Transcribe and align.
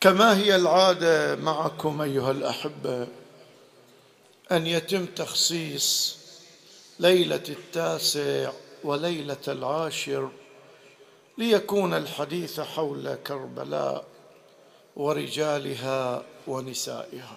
كما 0.00 0.38
هي 0.38 0.56
العادة 0.56 1.36
معكم 1.36 2.00
أيها 2.02 2.30
الأحبة 2.30 3.06
أن 4.52 4.66
يتم 4.66 5.06
تخصيص 5.06 6.18
ليلة 6.98 7.42
التاسع 7.48 8.52
وليلة 8.84 9.36
العاشر 9.48 10.30
ليكون 11.38 11.94
الحديث 11.94 12.60
حول 12.60 13.14
كربلاء 13.14 14.04
ورجالها 14.96 16.22
ونسائها. 16.46 17.36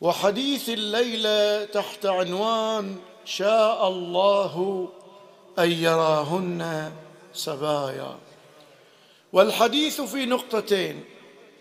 وحديث 0.00 0.68
الليلة 0.68 1.64
تحت 1.64 2.06
عنوان 2.06 2.96
شاء 3.24 3.88
الله 3.88 4.88
أن 5.58 5.70
يراهن 5.70 6.92
سبايا. 7.34 8.18
والحديث 9.32 10.00
في 10.00 10.26
نقطتين 10.26 11.04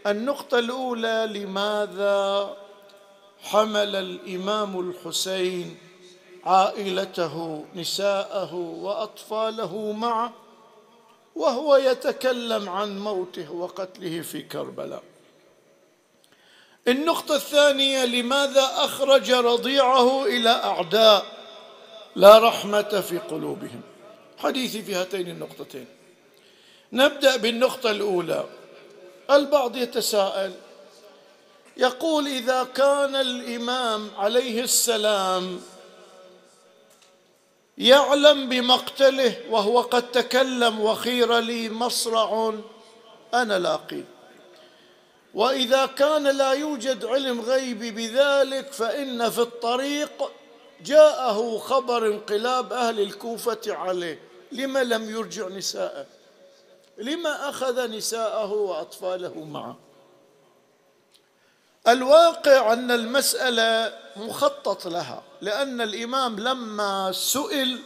النقطة 0.08 0.60
الأولى 0.60 1.30
لماذا 1.34 2.57
حمل 3.44 3.96
الإمام 3.96 4.80
الحسين 4.80 5.78
عائلته 6.46 7.66
نساءه 7.75 8.56
وأطفاله 8.56 9.92
معه 9.92 10.34
وهو 11.36 11.75
يتكلم 11.75 12.70
عن 12.70 13.00
موته 13.00 13.52
وقتله 13.52 14.21
في 14.21 14.42
كربلاء. 14.42 15.04
النقطة 16.88 17.36
الثانية 17.36 18.06
لماذا 18.06 18.64
أخرج 18.64 19.32
رضيعه 19.32 20.25
إلى 20.25 20.50
أعداء 20.50 21.25
لا 22.16 22.39
رحمة 22.39 23.02
في 23.10 23.18
قلوبهم؟ 23.18 23.82
حديثي 24.38 24.82
في 24.82 24.96
هاتين 24.96 25.30
النقطتين. 25.30 25.86
نبدأ 26.94 27.38
بالنقطة 27.38 27.92
الأولى. 27.92 28.46
البعض 29.36 29.78
يتساءل 29.78 30.54
يقول 31.78 32.28
إذا 32.28 32.64
كان 32.64 33.16
الإمام 33.16 34.11
عليه 34.17 34.61
السلام 34.61 35.61
يعلم 37.77 38.49
بمقتله 38.49 39.35
وهو 39.49 39.81
قد 39.81 40.11
تكلم 40.11 40.80
وخير 40.80 41.39
لي 41.39 41.69
مصرع 41.69 42.53
أنا 43.33 43.59
لاقي 43.59 44.03
وإذا 45.33 45.86
كان 45.86 46.23
لا 46.23 46.52
يوجد 46.52 47.05
علم 47.05 47.41
غيبي 47.41 47.91
بذلك 47.91 48.73
فإن 48.73 49.30
في 49.30 49.39
الطريق 49.39 50.31
جاءه 50.81 51.58
خبر 51.58 52.08
انقلاب 52.08 52.73
أهل 52.73 52.99
الكوفة 52.99 53.61
عليه 53.67 54.19
لما 54.52 54.83
لم 54.83 55.09
يرجع 55.09 55.47
نساءه؟ 55.47 56.05
لما 56.97 57.49
أخذ 57.49 57.88
نساءه 57.88 58.52
وأطفاله 58.53 59.44
معه. 59.44 59.75
الواقع 61.88 62.73
أن 62.73 62.91
المسألة 62.91 63.99
مخطط 64.16 64.88
لها 64.88 65.23
لأن 65.41 65.81
الإمام 65.81 66.39
لما 66.39 67.11
سئل 67.11 67.80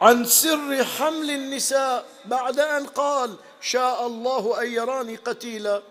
عن 0.00 0.24
سر 0.24 0.84
حمل 0.84 1.30
النساء 1.30 2.04
بعد 2.24 2.60
أن 2.60 2.86
قال 2.86 3.34
شاء 3.60 4.06
الله 4.06 4.62
أن 4.62 4.72
يراني 4.72 5.16
قتيلا 5.16 5.82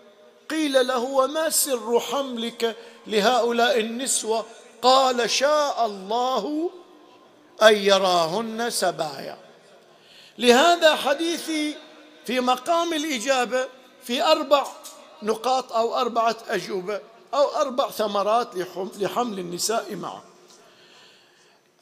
قيل 0.50 0.86
له 0.86 0.98
وما 0.98 1.50
سر 1.50 2.00
حملك 2.00 2.76
لهؤلاء 3.06 3.80
النسوة؟ 3.80 4.46
قال 4.82 5.30
شاء 5.30 5.86
الله 5.86 6.70
أن 7.62 7.74
يراهن 7.74 8.70
سبايا. 8.70 9.38
لهذا 10.38 10.96
حديثي 10.96 11.76
في 12.30 12.40
مقام 12.40 12.92
الإجابة 12.92 13.68
في 14.04 14.22
أربع 14.22 14.66
نقاط 15.22 15.72
أو 15.72 15.96
أربعة 15.96 16.36
أجوبة 16.48 17.00
أو 17.34 17.56
أربع 17.56 17.90
ثمرات 17.90 18.48
لحمل 18.98 19.38
النساء 19.38 19.96
معه. 19.96 20.24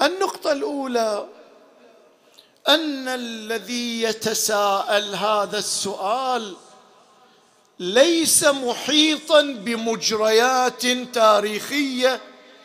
النقطة 0.02 0.52
الأولى 0.52 1.26
أن 2.68 3.08
الذي 3.08 4.02
يتساءل 4.02 5.14
هذا 5.14 5.58
السؤال 5.58 6.56
ليس 7.78 8.44
محيطا 8.44 9.42
بمجريات 9.42 10.86
تاريخية 11.14 12.20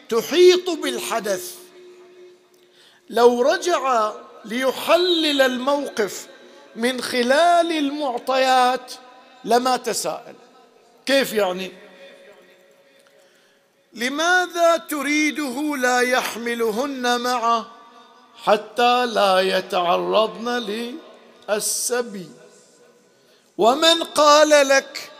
تحيط 0.09 0.69
بالحدث. 0.69 1.55
لو 3.09 3.41
رجع 3.41 4.13
ليحلل 4.45 5.41
الموقف 5.41 6.32
من 6.75 7.01
خلال 7.01 7.71
المعطيات 7.71 8.93
لما 9.43 9.77
تساءل. 9.77 10.35
كيف 11.05 11.33
يعني؟ 11.33 11.71
لماذا 13.93 14.77
تريده 14.77 15.75
لا 15.77 16.01
يحملهن 16.01 17.21
معه 17.21 17.67
حتى 18.43 19.05
لا 19.05 19.39
يتعرضن 19.39 20.49
للسبي؟ 21.49 22.29
ومن 23.57 24.03
قال 24.03 24.67
لك 24.67 25.11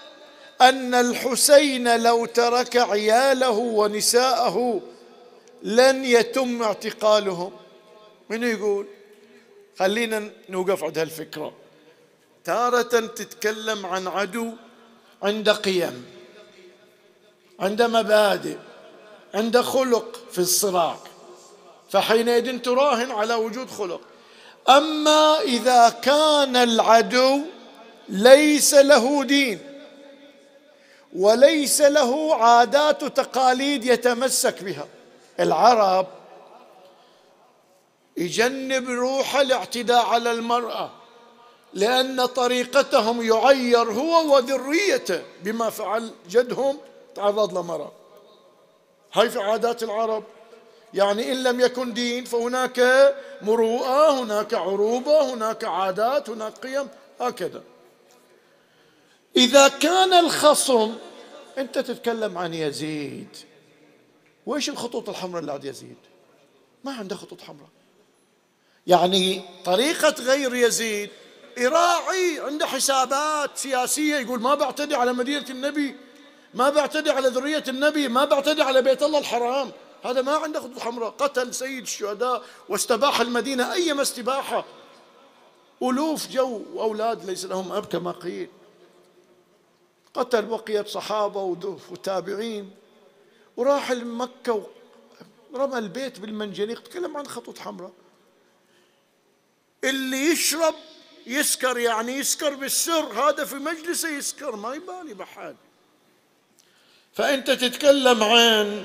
أن 0.62 0.94
الحسين 0.94 2.04
لو 2.04 2.26
ترك 2.26 2.78
عياله 2.78 3.50
ونساءه 3.50 4.82
لن 5.64 6.06
يتم 6.06 6.64
اعتقالهم؟ 6.64 7.52
من 8.30 8.44
يقول؟ 8.44 8.88
خلينا 9.80 10.30
نوقف 10.50 10.84
عند 10.84 10.98
هالفكرة. 10.98 11.54
تارة 12.44 13.00
تتكلم 13.00 13.86
عن 13.86 14.08
عدو 14.08 14.52
عند 15.24 15.50
قيم 15.50 16.06
عند 17.60 17.82
مبادئ 17.82 18.58
عند 19.34 19.62
خلق 19.62 20.20
في 20.32 20.40
الصراع. 20.40 20.98
فحينئذ 21.90 22.60
تراهن 22.60 23.12
على 23.12 23.34
وجود 23.34 23.70
خلق. 23.70 24.02
أما 24.70 25.40
إذا 25.42 25.90
كان 25.90 26.56
العدو 26.56 27.42
ليس 28.10 28.74
له 28.74 29.24
دين 29.24 29.60
وليس 31.16 31.82
له 31.82 32.36
عادات 32.36 33.04
وتقاليد 33.04 33.86
يتمسك 33.86 34.64
بها. 34.64 34.88
العرب 35.40 36.08
يجنب 38.18 38.90
روح 38.90 39.36
الاعتداء 39.36 40.06
على 40.06 40.32
المرأة 40.32 40.92
لأن 41.74 42.26
طريقتهم 42.26 43.22
يعير 43.22 43.92
هو 43.92 44.36
وذريته 44.36 45.24
بما 45.44 45.70
فعل 45.70 46.12
جدهم 46.30 46.78
تعرض 47.16 47.58
لمرض. 47.58 47.92
هاي 49.14 49.30
في 49.30 49.40
عادات 49.40 49.84
العرب. 49.84 50.24
يعني 50.94 51.32
إن 51.32 51.44
لم 51.44 51.60
يكن 51.60 51.94
دين 51.94 52.26
فهناك 52.26 52.80
مروءة 53.42 54.24
هناك 54.24 54.54
عروبة 54.54 55.34
هناك 55.34 55.64
عادات 55.64 56.30
هناك 56.30 56.54
قيم 56.58 56.88
هكذا. 57.22 57.64
إذا 59.38 59.68
كان 59.68 60.14
الخصم 60.14 60.96
أنت 61.58 61.80
تتكلم 61.80 62.38
عن 62.38 62.54
يزيد. 62.54 63.38
وإيش 64.46 64.70
الخطوط 64.70 65.10
الحمراء 65.10 65.42
اللي 65.42 65.52
عند 65.52 65.66
يزيد؟ 65.66 65.98
ما 66.84 66.92
عنده 66.92 67.16
خطوط 67.16 67.42
حمراء. 67.42 67.70
يعني 68.88 69.42
طريقة 69.66 70.16
غير 70.24 70.56
يزيد. 70.56 71.10
يراعي 71.58 72.40
عنده 72.40 72.66
حسابات 72.66 73.58
سياسية 73.58 74.16
يقول 74.16 74.42
ما 74.42 74.56
بعتدي 74.56 74.96
على 74.96 75.14
مدينة 75.14 75.46
النبي 75.50 75.96
ما 76.54 76.70
بعتدي 76.70 77.10
على 77.10 77.28
ذرية 77.28 77.64
النبي 77.68 78.08
ما 78.08 78.26
بعتدي 78.26 78.62
على 78.62 78.82
بيت 78.82 79.04
الله 79.04 79.20
الحرام. 79.20 79.72
هذا 80.04 80.22
ما 80.22 80.32
عنده 80.32 80.60
خطوط 80.60 80.80
حمراء. 80.80 81.10
قتل 81.10 81.54
سيد 81.54 81.82
الشهداء 81.82 82.44
واستباح 82.70 83.22
المدينة 83.22 83.74
أيما 83.74 84.02
استباحة. 84.02 84.66
ألوف 85.84 86.28
جو 86.28 86.62
وأولاد 86.74 87.26
ليس 87.26 87.46
لهم 87.46 87.72
أب 87.72 87.86
كما 87.86 88.12
قيل. 88.12 88.50
قتل 90.14 90.42
بقية 90.42 90.84
صحابة 90.84 91.42
وتابعين. 91.92 92.72
وراح 93.58 93.92
لمكة 93.92 94.68
ورمى 95.54 95.78
البيت 95.78 96.20
بالمنجنيق. 96.20 96.84
تكلم 96.84 97.18
عن 97.18 97.28
خطوط 97.28 97.60
حمراء. 97.60 97.92
اللي 99.84 100.18
يشرب 100.18 100.76
يسكر 101.28 101.78
يعني 101.78 102.12
يسكر 102.12 102.56
بالسر 102.56 103.30
هذا 103.30 103.46
في 103.46 103.56
مجلسه 103.56 104.10
يسكر 104.10 104.56
ما 104.56 104.74
يبالي 104.76 105.14
بحال. 105.14 105.56
فأنت 107.14 107.52
تتكلم 107.52 108.24
عن 108.24 108.84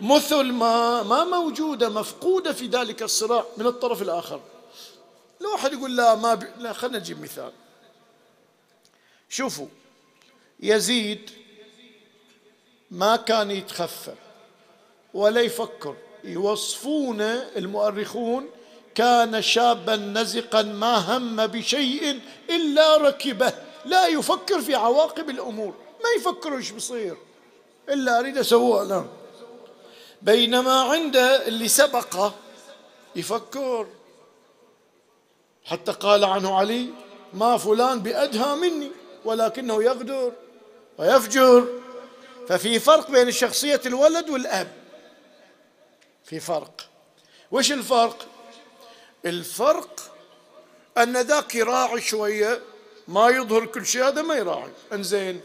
مثل 0.00 0.42
ما 0.42 1.02
ما 1.02 1.24
موجودة 1.24 1.88
مفقودة 1.88 2.52
في 2.52 2.66
ذلك 2.66 3.02
الصراع 3.02 3.44
من 3.56 3.66
الطرف 3.66 4.02
الآخر. 4.02 4.40
لو 5.40 5.52
واحد 5.52 5.72
يقول 5.72 5.96
لا 5.96 6.14
ما 6.14 6.34
ب... 6.34 6.44
لا 6.58 6.72
خلينا 6.72 6.98
نجيب 6.98 7.22
مثال. 7.22 7.52
شوفوا 9.28 9.66
يزيد 10.60 11.30
ما 12.90 13.16
كان 13.16 13.50
يتخفى 13.50 14.14
ولا 15.14 15.40
يفكر 15.40 15.96
يوصفون 16.24 17.20
المؤرخون 17.20 18.50
كان 18.94 19.42
شابا 19.42 19.96
نزقا 19.96 20.62
ما 20.62 21.16
هم 21.16 21.46
بشيء 21.46 22.20
إلا 22.50 22.96
ركبه. 22.96 23.52
لا 23.84 24.06
يفكر 24.06 24.60
في 24.60 24.74
عواقب 24.74 25.30
الأمور. 25.30 25.74
ما 26.04 26.08
يفكر 26.16 26.56
إيش 26.56 26.70
بيصير 26.70 27.16
إلا 27.88 28.18
أريد 28.18 28.38
أسويه 28.38 28.82
لا 28.82 29.04
بينما 30.22 30.80
عند 30.80 31.16
اللي 31.16 31.68
سبقه 31.68 32.34
يفكر. 33.16 33.86
حتى 35.64 35.92
قال 35.92 36.24
عنه 36.24 36.56
علي 36.58 36.88
ما 37.32 37.56
فلان 37.56 38.00
بأدهى 38.00 38.54
مني 38.56 38.90
ولكنه 39.24 39.82
يغدر 39.82 40.32
ويفجر. 40.98 41.66
ففي 42.48 42.78
فرق 42.78 43.10
بين 43.10 43.30
شخصية 43.30 43.80
الولد 43.86 44.30
والأب. 44.30 44.72
في 46.24 46.40
فرق. 46.40 46.88
وش 47.50 47.72
الفرق؟ 47.72 48.26
الفرق 49.26 50.00
أن 50.98 51.16
ذاك 51.16 51.54
يراعي 51.54 52.00
شوية 52.00 52.60
ما 53.08 53.28
يظهر 53.28 53.66
كل 53.66 53.86
شيء 53.86 54.08
هذا 54.08 54.22
ما 54.22 54.34
يراعي. 54.34 54.70
إنزين. 54.92 55.40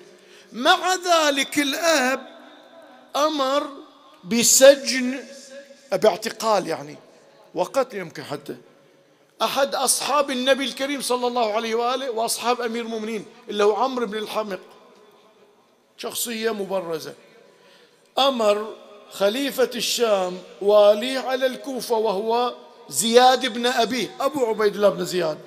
مع 0.54 0.96
ذلك 0.96 1.60
الأب 1.60 2.28
أمر 3.16 3.68
بسجن 4.24 5.24
باعتقال 5.92 6.68
يعني 6.68 6.96
وقتل 7.56 7.98
يمكن 7.98 8.24
حتى. 8.24 8.56
أحد 9.42 9.76
أصحاب 9.76 10.32
النبي 10.32 10.66
الكريم 10.66 11.02
صلى 11.02 11.28
الله 11.28 11.54
عليه 11.54 11.76
وآله 11.76 12.10
وأصحاب 12.10 12.62
أمير 12.62 12.86
المؤمنين 12.86 13.26
اللي 13.50 13.64
هو 13.64 13.76
عمرو 13.76 14.06
بن 14.06 14.18
الحمق. 14.18 14.60
شخصية 15.98 16.52
مبرزة. 16.52 17.14
أمر 18.20 18.76
خليفة 19.12 19.70
الشام 19.76 20.38
واليه 20.62 21.20
على 21.20 21.46
الكوفة 21.46 21.96
وهو 21.96 22.56
زياد 22.89 23.45
بن 23.45 23.66
أبيه 23.66 24.16
أبو 24.19 24.45
عبيد 24.45 24.75
الله 24.75 24.89
بن 24.89 25.06
زياد. 25.06 25.38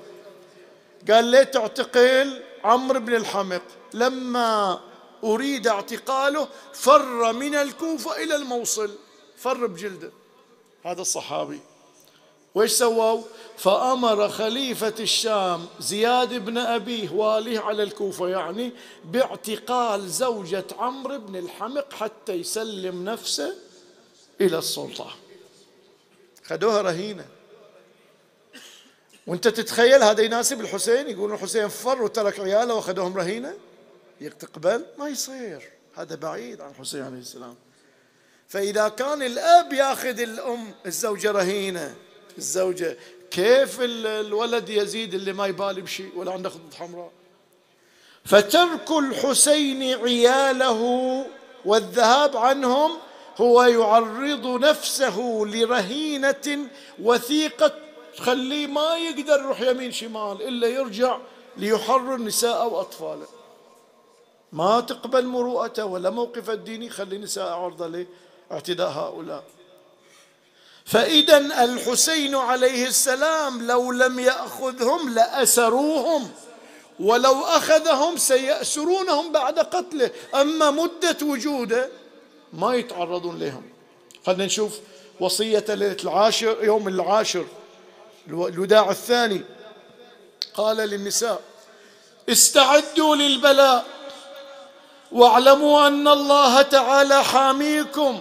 قال 1.10 1.24
ليه 1.24 1.42
تعتقل 1.42 2.42
عمرو 2.64 3.00
بن 3.00 3.14
الحمق 3.14 3.62
لما 3.94 4.80
أريد 5.24 5.66
اعتقاله 5.68 6.48
فر 6.72 7.32
من 7.32 7.54
الكوفة 7.54 8.22
إلى 8.22 8.36
الموصل 8.36 8.90
فر 9.36 9.66
بجلده. 9.66 10.12
هذا 10.84 11.00
الصحابي. 11.02 11.60
وإيش 12.54 12.72
سووا؟ 12.72 13.22
فأمر 13.56 14.28
خليفة 14.28 14.94
الشام 15.00 15.66
زياد 15.80 16.44
بن 16.44 16.58
أبيه 16.58 17.10
واليه 17.10 17.60
على 17.60 17.82
الكوفة 17.82 18.28
يعني 18.28 18.72
باعتقال 19.04 20.08
زوجة 20.08 20.64
عمرو 20.78 21.18
بن 21.18 21.36
الحمق 21.36 21.92
حتى 21.92 22.32
يسلم 22.32 23.04
نفسه 23.04 23.54
إلى 24.40 24.58
السلطة. 24.58 25.10
خدوها 26.50 26.82
رهينة. 26.82 27.26
وانت 29.26 29.48
تتخيل 29.48 30.02
هذا 30.02 30.22
يناسب 30.22 30.60
الحسين؟ 30.60 31.08
يقولون 31.08 31.34
الحسين 31.34 31.68
فر 31.68 32.02
وترك 32.02 32.40
عياله 32.40 32.74
وأخذوهم 32.74 33.16
رهينة؟ 33.16 33.54
تقبل 34.38 34.84
ما 34.98 35.08
يصير. 35.08 35.70
هذا 35.94 36.14
بعيد 36.14 36.60
عن 36.60 36.70
الحسين 36.70 37.02
عليه 37.02 37.18
السلام. 37.18 37.54
فإذا 38.48 38.88
كان 38.88 39.22
الأب 39.22 39.72
يأخذ 39.72 40.20
الأم 40.20 40.74
الزوجة 40.86 41.30
رهينة. 41.30 41.94
الزوجة 42.38 42.96
كيف 43.30 43.76
الولد 43.80 44.68
يزيد 44.68 45.14
اللي 45.14 45.32
ما 45.32 45.46
يبالي 45.46 45.80
بشيء 45.80 46.12
ولا 46.16 46.32
عنده 46.32 46.50
خطوط 46.50 46.74
حمراء؟ 46.74 47.10
فترك 48.24 48.90
الحسين 48.90 49.82
عياله 49.82 51.26
والذهاب 51.64 52.36
عنهم 52.36 53.09
هو 53.40 53.62
يعرض 53.62 54.46
نفسه 54.46 55.16
لرهينة 55.46 56.68
وثيقة 57.02 57.72
تخليه 58.16 58.66
ما 58.66 58.96
يقدر 58.96 59.38
يروح 59.40 59.60
يمين 59.60 59.92
شمال 59.92 60.42
إلا 60.48 60.66
يرجع 60.68 61.18
ليحرر 61.56 62.16
نساء 62.16 62.68
وأطفاله. 62.68 63.26
ما 64.52 64.80
تقبل 64.80 65.26
مروءته 65.26 65.84
ولا 65.84 66.10
موقف 66.10 66.50
الديني 66.50 66.90
خلي 66.90 67.18
نساء 67.18 67.48
عرضة 67.52 68.06
لاعتداء 68.50 68.88
هؤلاء. 68.88 69.44
فإذا 70.84 71.64
الحسين 71.64 72.34
عليه 72.34 72.86
السلام 72.86 73.66
لو 73.66 73.92
لم 73.92 74.18
يأخذهم 74.18 75.14
لأسروهم 75.14 76.30
ولو 77.00 77.44
أخذهم 77.44 78.16
سيأسرونهم 78.16 79.32
بعد 79.32 79.58
قتله. 79.58 80.10
أما 80.34 80.70
مدة 80.70 81.16
وجوده 81.22 81.88
ما 82.52 82.74
يتعرضون 82.74 83.38
لهم. 83.38 83.62
خلينا 84.26 84.44
نشوف 84.44 84.78
وصية 85.20 85.64
ليلة 85.68 85.96
العاشر 86.04 86.56
يوم 86.62 86.88
العاشر 86.88 87.44
الوداع 88.28 88.90
الثاني. 88.90 89.40
قال 90.54 90.76
للنساء 90.76 91.40
استعدوا 92.28 93.16
للبلاء 93.16 93.84
واعلموا 95.12 95.86
أن 95.86 96.08
الله 96.08 96.62
تعالى 96.62 97.24
حاميكم 97.24 98.20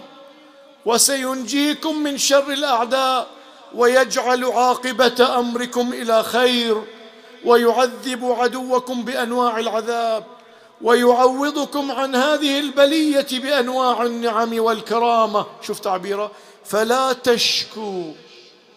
وسينجيكم 0.86 1.96
من 1.96 2.18
شر 2.18 2.52
الأعداء 2.54 3.28
ويجعل 3.76 4.46
عاقبة 4.46 5.40
أمركم 5.40 5.94
إلى 5.94 6.24
خير 6.24 6.84
ويعذب 7.46 8.26
عدوكم 8.26 9.04
بأنواع 9.04 9.60
العذاب. 9.60 10.24
ويعوضكم 10.82 11.92
عن 11.92 12.16
هذه 12.16 12.60
البلية 12.60 13.28
بأنواع 13.32 14.04
النعم 14.04 14.60
والكرامة. 14.60 15.46
شوف 15.62 15.80
تعبيره. 15.80 16.32
فلا 16.66 17.14
تشكوا 17.14 18.14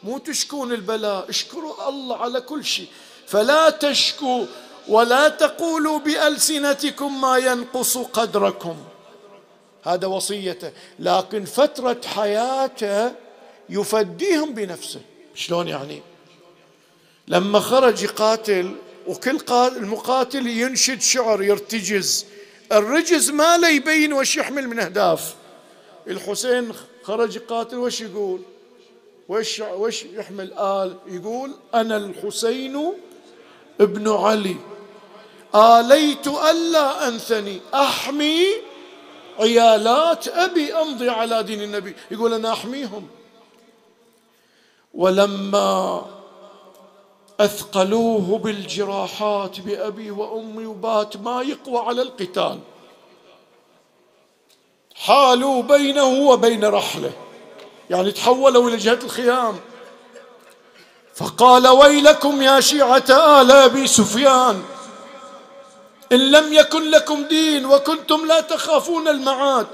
مو 0.02 0.18
تشكون 0.18 0.72
البلاء. 0.72 1.30
اشكروا 1.30 1.88
الله 1.88 2.16
على 2.16 2.40
كل 2.40 2.64
شيء. 2.64 2.86
فلا 3.26 3.70
تشكوا 3.70 4.46
ولا 4.88 5.28
تقولوا 5.28 5.98
بألسنتكم 5.98 7.20
ما 7.20 7.36
ينقص 7.36 7.98
قدركم. 7.98 8.76
هذا 9.84 10.06
وصيته. 10.06 10.72
لكن 10.98 11.44
فترة 11.44 12.00
حياته 12.06 13.12
يفديهم 13.68 14.54
بنفسه. 14.54 15.00
شلون 15.34 15.68
يعني؟ 15.68 16.02
لما 17.28 17.60
خرج 17.60 18.02
يقاتل 18.02 18.76
وكل 19.06 19.38
المقاتل 19.52 20.46
ينشد 20.46 21.00
شعر 21.00 21.42
يرتجز. 21.42 22.26
الرجز 22.72 23.30
ما 23.30 23.58
لا 23.58 23.68
يبين 23.68 24.12
وش 24.12 24.36
يحمل 24.36 24.68
من 24.68 24.80
أهداف. 24.80 25.34
الحسين 26.08 26.72
خرج 27.02 27.36
يقاتل 27.36 27.76
وش 27.76 28.00
يقول؟ 28.00 28.40
وش 29.28 29.60
وش 29.60 30.02
يحمل 30.02 30.52
آل؟ 30.52 30.96
يقول 31.06 31.54
أنا 31.74 31.96
الحسين 31.96 32.92
ابن 33.80 34.08
علي. 34.08 34.56
آليت 35.54 36.26
ألا 36.26 37.08
أنثني 37.08 37.60
أحمي 37.74 38.46
عيالات 39.38 40.28
أبي 40.28 40.74
أمضي 40.74 41.08
على 41.08 41.42
دين 41.42 41.62
النبي. 41.62 41.94
يقول 42.10 42.34
أنا 42.34 42.52
أحميهم. 42.52 43.08
ولما 44.94 46.04
أثقلوه 47.44 48.38
بالجراحات 48.38 49.60
بأبي 49.60 50.10
وأمي 50.10 50.66
وبات 50.66 51.16
ما 51.16 51.42
يقوى 51.42 51.78
على 51.78 52.02
القتال. 52.02 52.58
حالوا 54.94 55.62
بينه 55.62 56.04
وبين 56.04 56.64
رحله. 56.64 57.12
يعني 57.90 58.12
تحولوا 58.12 58.68
إلى 58.68 58.76
جهة 58.76 58.98
الخيام. 59.04 59.60
فقال 61.14 61.68
ويلكم 61.68 62.42
يا 62.42 62.60
شيعة 62.60 63.04
آل 63.10 63.50
أبي 63.50 63.86
سفيان 63.86 64.62
إن 66.12 66.30
لم 66.30 66.52
يكن 66.52 66.90
لكم 66.90 67.22
دين 67.22 67.66
وكنتم 67.66 68.26
لا 68.26 68.40
تخافون 68.40 69.08
المعاد 69.08 69.66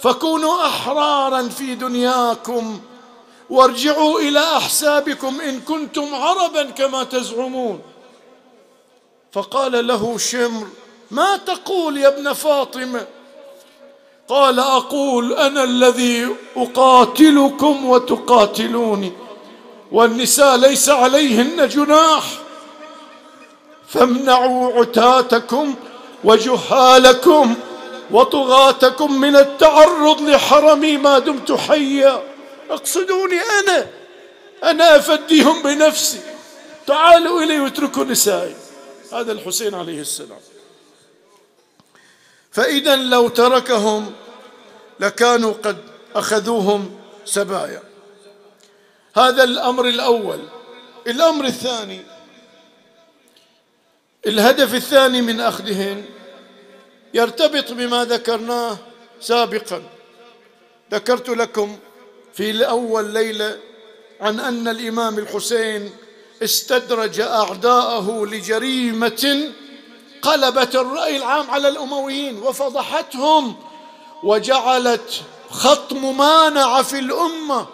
فكونوا 0.00 0.66
أحرارا 0.66 1.48
في 1.48 1.74
دنياكم 1.74 2.80
وارجعوا 3.50 4.20
إلى 4.20 4.40
أحسابكم 4.56 5.40
إن 5.40 5.60
كنتم 5.60 6.14
عربا 6.14 6.62
كما 6.62 7.04
تزعمون. 7.04 7.80
فقال 9.32 9.86
له 9.86 10.18
شمر 10.18 10.66
ما 11.10 11.36
تقول 11.36 11.96
يا 11.96 12.08
ابن 12.08 12.32
فاطمة؟ 12.32 13.06
قال 14.28 14.60
أقول 14.60 15.32
أنا 15.32 15.64
الذي 15.64 16.28
أقاتلكم 16.56 17.86
وتقاتلوني 17.86 19.12
والنساء 19.92 20.56
ليس 20.56 20.88
عليهن 20.88 21.68
جناح 21.68 22.24
فامنعوا 23.88 24.72
عتاتكم 24.72 25.74
وجهالكم 26.24 27.54
وطغاتكم 28.10 29.20
من 29.20 29.36
التعرض 29.36 30.20
لحرمي 30.20 30.96
ما 30.96 31.18
دمت 31.18 31.52
حيا. 31.52 32.33
اقصدوني 32.70 33.40
أنا. 33.40 33.86
أنا 34.64 34.96
أفديهم 34.96 35.62
بنفسي. 35.62 36.20
تعالوا 36.86 37.42
إلي 37.42 37.60
واتركوا 37.60 38.04
نسائي. 38.04 38.56
هذا 39.12 39.32
الحسين 39.32 39.74
عليه 39.74 40.00
السلام. 40.00 40.40
فإذا 42.52 42.96
لو 42.96 43.28
تركهم 43.28 44.12
لكانوا 45.00 45.52
قد 45.52 45.76
أخذوهم 46.14 47.00
سبايا. 47.24 47.82
هذا 49.16 49.44
الأمر 49.44 49.88
الأول. 49.88 50.40
الأمر 51.06 51.44
الثاني. 51.44 52.02
الهدف 54.26 54.74
الثاني 54.74 55.22
من 55.22 55.40
أخذهن 55.40 56.04
يرتبط 57.14 57.72
بما 57.72 58.04
ذكرناه 58.04 58.76
سابقا. 59.20 59.82
ذكرت 60.92 61.28
لكم 61.28 61.78
في 62.34 62.68
أول 62.68 63.04
ليلة 63.04 63.58
عن 64.20 64.40
أن 64.40 64.68
الإمام 64.68 65.18
الحسين 65.18 65.90
استدرج 66.42 67.20
أعداءه 67.20 68.26
لجريمة 68.26 69.50
قلبت 70.22 70.74
الرأي 70.76 71.16
العام 71.16 71.50
على 71.50 71.68
الأمويين 71.68 72.42
وفضحتهم 72.42 73.56
وجعلت 74.22 75.22
خط 75.50 75.92
ممانعة 75.92 76.82
في 76.82 76.98
الأمة 76.98 77.66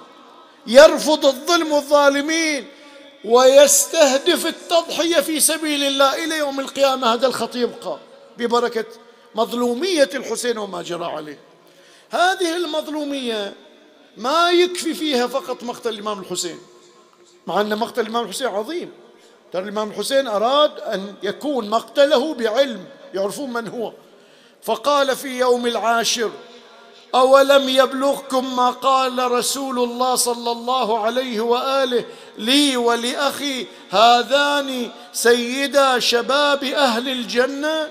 يرفض 0.66 1.26
الظلم 1.26 1.72
والظالمين 1.72 2.68
ويستهدف 3.24 4.46
التضحية 4.46 5.20
في 5.20 5.40
سبيل 5.40 5.82
الله 5.84 6.24
إلى 6.24 6.38
يوم 6.38 6.60
القيامة. 6.60 7.14
هذا 7.14 7.26
الخط 7.26 7.56
يبقى 7.56 7.98
ببركة 8.38 8.84
مظلومية 9.34 10.10
الحسين 10.14 10.58
وما 10.58 10.82
جرى 10.82 11.04
عليه. 11.04 11.38
هذه 12.10 12.56
المظلومية 12.56 13.54
ما 14.16 14.50
يكفي 14.50 14.94
فيها 14.94 15.26
فقط 15.26 15.62
مقتل 15.62 15.90
الإمام 15.90 16.20
الحسين 16.20 16.58
مع 17.46 17.60
أن 17.60 17.78
مقتل 17.78 18.00
الإمام 18.00 18.24
الحسين 18.24 18.46
عظيم. 18.46 18.92
ترى 19.52 19.62
الإمام 19.62 19.90
الحسين 19.90 20.28
أراد 20.28 20.80
أن 20.80 21.14
يكون 21.22 21.70
مقتله 21.70 22.34
بعلم 22.34 22.84
يعرفون 23.14 23.52
من 23.52 23.68
هو. 23.68 23.92
فقال 24.62 25.16
في 25.16 25.38
يوم 25.38 25.66
العاشر 25.66 26.30
أولم 27.14 27.68
يبلغكم 27.68 28.56
ما 28.56 28.70
قال 28.70 29.32
رسول 29.32 29.78
الله 29.78 30.14
صلى 30.14 30.52
الله 30.52 31.04
عليه 31.04 31.40
وآله 31.40 32.04
لي 32.38 32.76
ولأخي 32.76 33.66
هذان 33.90 34.90
سيدا 35.12 35.98
شباب 35.98 36.64
أهل 36.64 37.08
الجنة؟ 37.08 37.88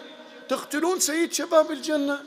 تقتلون 0.50 1.00
سيد 1.00 1.34
شباب 1.34 1.72
الجنة؟ 1.72 2.20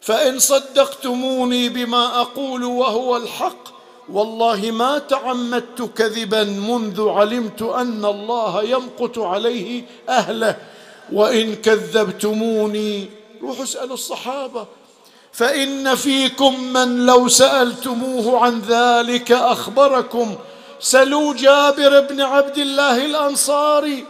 فإن 0.00 0.38
صدقتموني 0.38 1.68
بما 1.68 2.20
أقول 2.20 2.64
وهو 2.64 3.16
الحق 3.16 3.80
والله 4.12 4.70
ما 4.70 4.98
تعمدت 4.98 5.82
كذبا 5.82 6.44
منذ 6.44 7.08
علمت 7.08 7.62
أن 7.62 8.04
الله 8.04 8.62
يمقت 8.62 9.18
عليه 9.18 9.84
أهله. 10.08 10.56
وإن 11.12 11.54
كذبتموني 11.54 13.10
روحوا 13.42 13.64
اسألوا 13.64 13.94
الصحابة. 13.94 14.66
فإن 15.32 15.94
فيكم 15.94 16.64
من 16.64 17.06
لو 17.06 17.28
سألتموه 17.28 18.40
عن 18.44 18.60
ذلك 18.60 19.32
أخبركم. 19.32 20.36
سلوا 20.80 21.34
جابر 21.34 22.00
بن 22.00 22.20
عبد 22.20 22.58
الله 22.58 23.06
الأنصاري 23.06 24.04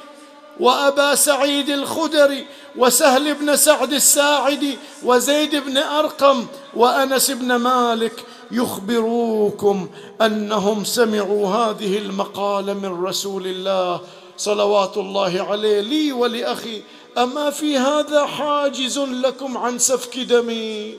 وأبا 0.61 1.15
سعيد 1.15 1.71
الخدري. 1.71 2.47
وسهل 2.77 3.35
بن 3.35 3.57
سعد 3.57 3.93
الساعدي 3.93 4.79
وزيد 5.03 5.57
بن 5.57 5.77
أرقم 5.77 6.47
وأنس 6.75 7.31
بن 7.31 7.57
مالك 7.57 8.25
يخبروكم 8.51 9.89
أنهم 10.21 10.85
سمعوا 10.85 11.49
هذه 11.49 11.99
المقاله 11.99 12.75
من 12.75 13.05
رسول 13.05 13.47
الله 13.47 14.01
صلوات 14.37 14.97
الله 14.97 15.43
عليه 15.43 15.81
لي 15.81 16.13
ولأخي. 16.13 16.83
أما 17.19 17.51
في 17.51 17.79
هذا 17.79 18.27
حاجز 18.27 18.99
لكم 18.99 19.59
عن 19.59 19.79
سفك 19.79 20.19
دمي. 20.19 20.99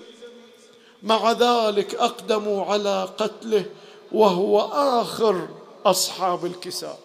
مع 1.03 1.31
ذلك 1.31 1.95
أقدموا 1.95 2.65
على 2.65 3.09
قتله 3.17 3.65
وهو 4.11 4.59
آخر 5.01 5.47
أصحاب 5.85 6.45
الكساء. 6.45 6.99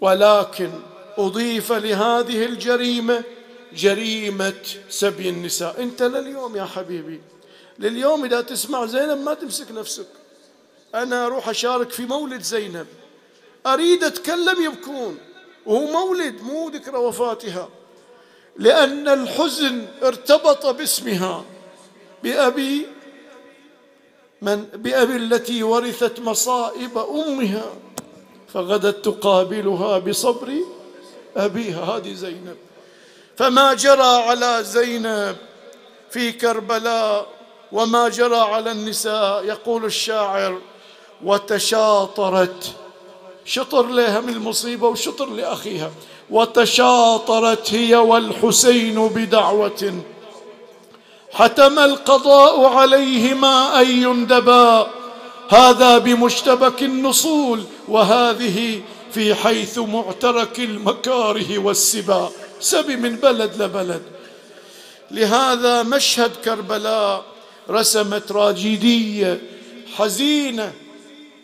ولكن 0.00 0.70
أضيف 1.18 1.72
لهذه 1.72 2.44
الجريمة 2.44 3.24
جريمة 3.76 4.62
سبي 4.88 5.28
النساء. 5.28 5.82
انت 5.82 6.02
لليوم 6.02 6.56
يا 6.56 6.64
حبيبي 6.64 7.20
لليوم 7.78 8.24
إذا 8.24 8.40
تسمع 8.40 8.86
زينب 8.86 9.18
ما 9.18 9.34
تمسك 9.34 9.72
نفسك. 9.72 10.06
أنا 10.94 11.26
أروح 11.26 11.48
أشارك 11.48 11.90
في 11.90 12.06
مولد 12.06 12.42
زينب. 12.42 12.86
أريد 13.66 14.04
أتكلم 14.04 14.64
يبكون. 14.64 15.18
وهو 15.66 15.86
مولد 15.86 16.42
مو 16.42 16.68
ذكرى 16.68 16.96
وفاتها. 16.96 17.68
لأن 18.56 19.08
الحزن 19.08 19.86
ارتبط 20.02 20.66
باسمها. 20.66 21.44
بأبي 22.22 22.86
من 24.42 24.62
بأبي 24.62 25.16
التي 25.16 25.62
ورثت 25.62 26.20
مصائب 26.20 26.98
أمها. 26.98 27.72
فغدت 28.54 29.04
تقابلها 29.04 29.98
بصبر 29.98 30.54
أبيها. 31.36 31.84
هذه 31.84 32.14
زينب. 32.14 32.56
فما 33.36 33.74
جرى 33.74 34.22
على 34.28 34.58
زينب 34.62 35.36
في 36.10 36.32
كربلاء 36.32 37.26
وما 37.72 38.08
جرى 38.08 38.36
على 38.36 38.72
النساء 38.72 39.44
يقول 39.44 39.84
الشاعر. 39.84 40.58
وتشاطرت. 41.24 42.72
شطر 43.44 43.86
لها 43.86 44.20
من 44.20 44.28
المصيبة 44.28 44.88
وشطر 44.88 45.26
لأخيها. 45.26 45.90
وتشاطرت 46.30 47.74
هي 47.74 47.96
والحسين 47.96 49.08
بدعوة. 49.08 50.02
حتم 51.32 51.78
القضاء 51.78 52.64
عليهما 52.64 53.80
أن 53.80 53.86
يندبا 53.86 54.86
هذا 55.48 55.98
بمشتبك 55.98 56.82
النصول. 56.82 57.64
وهذه 57.88 58.82
في 59.12 59.34
حيث 59.34 59.78
معترك 59.78 60.58
المكاره 60.60 61.58
والسبا. 61.58 62.30
سبي 62.62 62.96
من 62.96 63.16
بلد 63.16 63.62
لبلد. 63.62 64.02
لهذا 65.10 65.82
مشهد 65.82 66.30
كربلاء 66.44 67.24
رسم 67.70 68.18
تراجيدية 68.18 69.40
حزينة. 69.96 70.72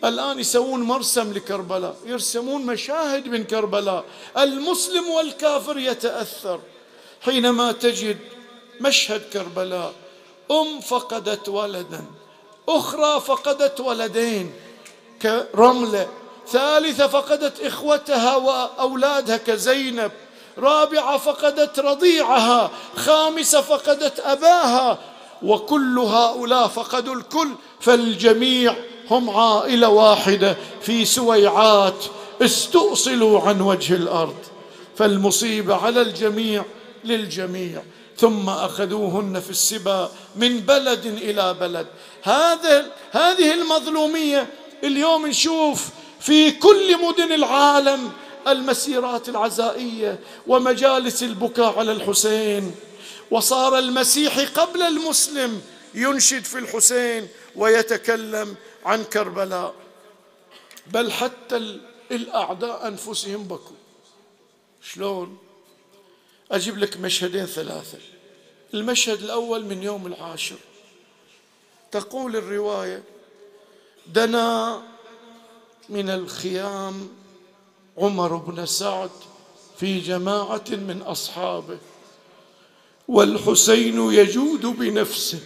الآن 0.03 0.39
يسوون 0.39 0.81
مرسم 0.81 1.33
لكربلاء 1.33 1.95
يرسمون 2.05 2.65
مشاهد 2.65 3.27
من 3.27 3.43
كربلاء. 3.43 4.05
المسلم 4.37 5.09
والكافر 5.09 5.77
يتأثر. 5.77 6.59
حينما 7.21 7.71
تجد 7.71 8.17
مشهد 8.81 9.21
كربلاء 9.33 9.93
أم 10.51 10.81
فقدت 10.81 11.49
ولدا 11.49 12.05
أخرى 12.69 13.21
فقدت 13.21 13.79
ولدين 13.79 14.53
كرملة 15.21 16.07
ثالثة 16.47 17.07
فقدت 17.07 17.61
إخوتها 17.61 18.35
وأولادها 18.35 19.37
كزينب. 19.37 20.11
رابعة 20.59 21.17
فقدت 21.17 21.79
رضيعها 21.79 22.71
خامسة 22.95 23.61
فقدت 23.61 24.19
أباها 24.19 24.99
وكل 25.43 25.99
هؤلاء 25.99 26.67
فقدوا 26.67 27.15
الكل 27.15 27.49
فالجميع 27.81 28.75
هم 29.09 29.29
عائلة 29.29 29.89
واحدة 29.89 30.57
في 30.81 31.05
سويعات 31.05 32.05
استؤصلوا 32.41 33.41
عن 33.41 33.61
وجه 33.61 33.93
الأرض 33.93 34.35
فالمصيبه 34.97 35.75
على 35.75 36.01
الجميع 36.01 36.65
للجميع 37.03 37.81
ثم 38.17 38.49
أخذوهن 38.49 39.39
في 39.39 39.49
السبا 39.49 40.11
من 40.35 40.59
بلد 40.59 41.05
إلى 41.05 41.53
بلد. 41.53 41.87
هذا 42.23 42.85
هذه 43.11 43.53
المظلومية 43.53 44.47
اليوم 44.83 45.27
نشوف 45.27 45.89
في 46.19 46.51
كل 46.51 47.05
مدن 47.05 47.31
العالم 47.33 48.11
المسيرات 48.47 49.29
العزائية 49.29 50.19
ومجالس 50.47 51.23
البكاء 51.23 51.79
على 51.79 51.91
الحسين. 51.91 52.75
وصار 53.31 53.79
المسيحي 53.79 54.45
قبل 54.45 54.81
المسلم 54.81 55.61
ينشد 55.93 56.43
في 56.43 56.59
الحسين 56.59 57.27
ويتكلم 57.55 58.55
عن 58.85 59.03
كربلاء. 59.03 59.75
بل 60.87 61.11
حتى 61.11 61.79
الأعداء 62.11 62.87
أنفسهم 62.87 63.43
بكوا. 63.43 63.75
شلون؟ 64.81 65.37
أجيب 66.51 66.77
لك 66.77 66.97
مشهدين 66.97 67.45
ثلاثة. 67.45 67.97
المشهد 68.73 69.23
الأول 69.23 69.65
من 69.65 69.83
يوم 69.83 70.07
العاشر. 70.07 70.55
تقول 71.91 72.35
الرواية 72.35 73.03
دنا 74.07 74.81
من 75.89 76.09
الخيام 76.09 77.09
عمر 77.99 78.35
بن 78.35 78.65
سعد 78.65 79.09
في 79.79 79.99
جماعة 79.99 80.65
من 80.69 81.01
أصحابه 81.01 81.77
والحسين 83.07 84.11
يجود 84.11 84.65
بنفسه. 84.65 85.39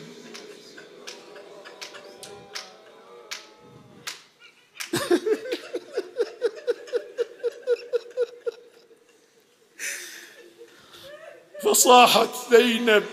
فصاحت 11.64 12.30
زينب. 12.52 13.04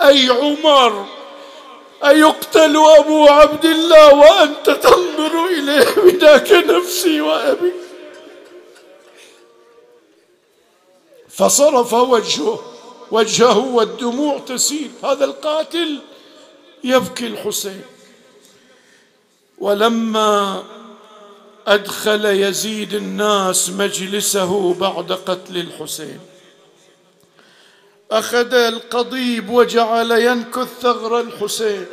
أي 0.00 0.28
عمر؟ 0.28 1.19
أيقتل 2.04 2.76
أبو 2.76 3.26
عبد 3.26 3.64
الله 3.64 4.14
وأنت 4.14 4.70
تنظر 4.70 5.46
إليه 5.46 6.12
بذاك 6.12 6.52
نفسي 6.52 7.20
وأبي. 7.20 7.72
فصرف 11.28 11.92
وجهه 11.92 12.64
وجهه 13.10 13.58
والدموع 13.58 14.38
تسيل. 14.38 14.90
هذا 15.04 15.24
القاتل 15.24 15.98
يبكي 16.84 17.26
الحسين. 17.26 17.82
ولما 19.58 20.62
أدخل 21.66 22.24
يزيد 22.24 22.94
الناس 22.94 23.70
مجلسه 23.70 24.74
بعد 24.74 25.12
قتل 25.12 25.56
الحسين. 25.56 26.20
أخذ 28.12 28.54
القضيب 28.54 29.50
وجعل 29.50 30.10
ينكث 30.10 30.68
ثغر 30.82 31.20
الحسين. 31.20 31.86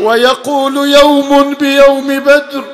ويقول 0.00 0.76
يوم 0.76 1.54
بيوم 1.54 2.18
بدر 2.18 2.64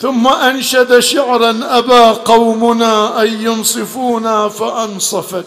ثم 0.00 0.26
أنشد 0.26 0.98
شعرا 0.98 1.60
ابى 1.62 2.18
قومنا 2.24 3.22
أن 3.22 3.42
ينصفونا 3.42 4.48
فأنصفت. 4.48 5.46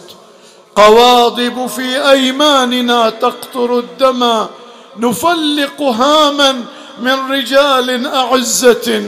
قواضب 0.76 1.66
في 1.66 2.10
أيماننا 2.10 3.10
تقطر 3.10 3.78
الدم 3.78 4.46
نفلق 4.96 5.82
هاما 5.82 6.64
من 7.00 7.32
رجال 7.32 8.06
أعزة 8.06 9.02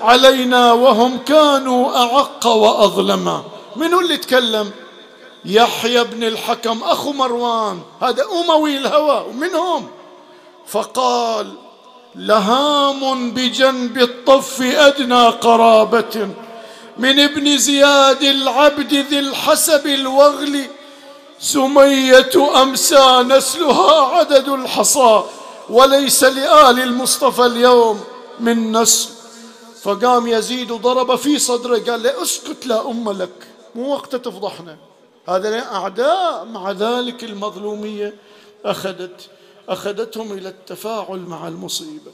علينا 0.00 0.72
وهم 0.72 1.18
كانوا 1.18 1.96
أعق 1.96 2.46
واظلما 2.46 3.42
من 3.78 3.94
اللي 3.94 4.16
تكلم 4.16 4.70
يحيى 5.44 6.04
بن 6.04 6.24
الحكم 6.24 6.82
أخو 6.82 7.12
مروان. 7.12 7.80
هذا 8.02 8.24
أموي 8.24 8.76
الهوى. 8.76 9.26
ومنهم؟ 9.28 9.88
فقال 10.66 11.54
لهام 12.14 13.30
بجنب 13.30 13.98
الطف 13.98 14.62
أدنى 14.62 15.28
قرابة 15.28 16.28
من 16.98 17.20
ابن 17.20 17.58
زياد 17.58 18.22
العبد 18.22 18.94
ذي 18.94 19.18
الحسب 19.18 19.86
الوغل. 19.86 20.64
سمية 21.40 22.62
أمسى 22.62 23.24
نسلها 23.28 24.00
عدد 24.06 24.48
الحصى. 24.48 25.24
وليس 25.70 26.24
لآل 26.24 26.80
المصطفى 26.80 27.46
اليوم 27.46 28.00
من 28.40 28.76
نسل. 28.76 29.08
فقام 29.82 30.26
يزيد 30.26 30.70
وضرب 30.70 31.16
في 31.16 31.38
صدره 31.38 31.78
قال 31.78 32.02
له 32.02 32.22
أسكت 32.22 32.66
لا 32.66 32.90
أم 32.90 33.10
لك. 33.10 33.47
مو 33.74 33.92
وقت 33.92 34.16
تفضحنا. 34.16 34.76
هذا 35.28 35.62
أعداء 35.62 36.44
مع 36.44 36.70
ذلك 36.70 37.24
المظلومية 37.24 38.14
أخذت 38.64 39.28
أخذتهم 39.68 40.32
إلى 40.32 40.48
التفاعل 40.48 41.18
مع 41.18 41.48
المصيبة. 41.48 42.12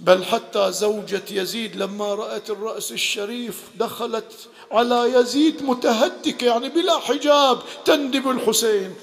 بل 0.00 0.24
حتى 0.24 0.72
زوجة 0.72 1.22
يزيد 1.30 1.76
لما 1.76 2.14
رأت 2.14 2.50
الرأس 2.50 2.92
الشريف 2.92 3.62
دخلت 3.78 4.32
على 4.72 5.12
يزيد 5.14 5.62
متهتكة 5.62 6.44
يعني 6.46 6.68
بلا 6.68 6.98
حجاب 6.98 7.58
تندب 7.84 8.30
الحسين. 8.30 8.94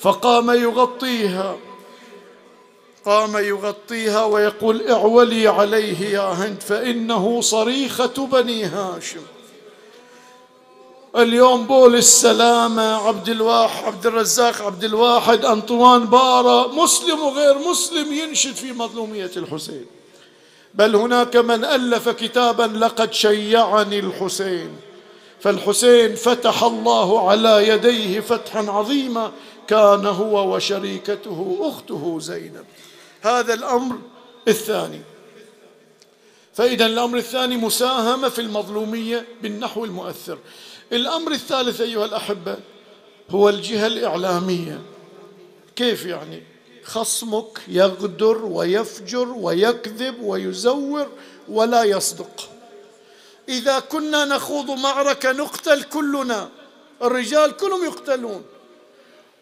فقام 0.00 0.50
يغطيها. 0.50 1.56
قام 3.04 3.36
يغطيها 3.36 4.24
ويقول 4.24 4.88
اعولي 4.90 5.48
عليه 5.48 6.00
يا 6.00 6.20
هند 6.20 6.60
فإنه 6.62 7.40
صريخة 7.40 8.26
بني 8.26 8.64
هاشم. 8.64 9.20
اليوم 11.16 11.66
بول 11.66 11.94
السلامة 11.94 12.82
عبد 12.82 13.28
الواحد 13.28 13.84
عبد 13.84 14.06
الرزاق 14.06 14.62
عبد 14.62 14.84
الواحد 14.84 15.44
أنطوان 15.44 16.04
بارا 16.04 16.66
مسلم 16.66 17.20
وغير 17.20 17.58
مسلم 17.58 18.12
ينشد 18.12 18.54
في 18.54 18.72
مظلومية 18.72 19.30
الحسين. 19.36 19.86
بل 20.74 20.96
هناك 20.96 21.36
من 21.36 21.64
ألف 21.64 22.08
كتابا 22.08 22.62
لقد 22.62 23.12
شيعني 23.12 23.98
الحسين. 23.98 24.76
فالحسين 25.40 26.14
فتح 26.14 26.62
الله 26.62 27.30
على 27.30 27.68
يديه 27.68 28.20
فتحا 28.20 28.66
عظيما 28.68 29.32
كان 29.68 30.06
هو 30.06 30.54
وشريكته 30.54 31.58
أخته 31.60 32.18
زينب. 32.20 32.64
هذا 33.20 33.54
الأمر 33.54 33.96
الثاني. 34.48 35.00
فإذا 36.54 36.86
الأمر 36.86 37.18
الثاني 37.18 37.56
مساهمة 37.56 38.28
في 38.28 38.40
المظلومية 38.40 39.26
بالنحو 39.42 39.84
المؤثر. 39.84 40.38
الأمر 40.92 41.32
الثالث 41.32 41.80
أيها 41.80 42.04
الأحبة 42.04 42.56
هو 43.30 43.48
الجهة 43.48 43.86
الإعلامية. 43.86 44.82
كيف 45.76 46.04
يعني؟ 46.04 46.42
خصمك 46.84 47.58
يغدر 47.68 48.44
ويفجر 48.44 49.28
ويكذب 49.28 50.22
ويزور 50.22 51.08
ولا 51.48 51.84
يصدق. 51.84 52.48
إذا 53.48 53.78
كنا 53.78 54.24
نخوض 54.24 54.70
معركة 54.70 55.32
نقتل 55.32 55.82
كلنا 55.82 56.48
الرجال 57.02 57.56
كلهم 57.56 57.84
يقتلون. 57.84 58.44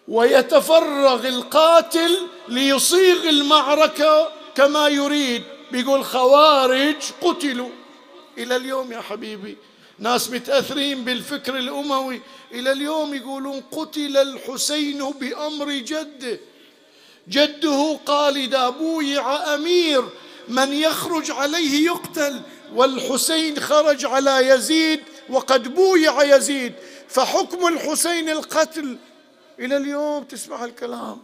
ويتفرغ 0.08 1.28
القاتل 1.28 2.18
ليصيغ 2.48 3.28
المعركة 3.28 4.28
كما 4.54 4.88
يريد 4.88 5.42
بيقول 5.72 6.04
خوارج 6.04 6.96
قتلوا. 7.22 7.70
إلى 8.38 8.56
اليوم 8.56 8.92
يا 8.92 9.00
حبيبي 9.00 9.56
ناس 9.98 10.30
متأثرين 10.30 11.04
بالفكر 11.04 11.58
الأموي. 11.58 12.20
إلى 12.52 12.72
اليوم 12.72 13.14
يقولون 13.14 13.60
قتل 13.60 14.16
الحسين 14.16 15.10
بأمر 15.10 15.72
جده 15.72 16.40
جده 17.28 17.98
قال 18.06 18.36
إذا 18.36 18.68
بويع 18.68 19.54
أمير 19.54 20.04
من 20.48 20.72
يخرج 20.72 21.30
عليه 21.30 21.84
يقتل. 21.86 22.40
والحسين 22.74 23.60
خرج 23.60 24.04
على 24.04 24.48
يزيد 24.48 25.00
وقد 25.28 25.74
بويع 25.74 26.36
يزيد. 26.36 26.72
فحكم 27.08 27.66
الحسين 27.66 28.28
القتل. 28.28 28.98
إلى 29.58 29.76
اليوم 29.76 30.24
تسمع 30.24 30.64
الكلام. 30.64 31.22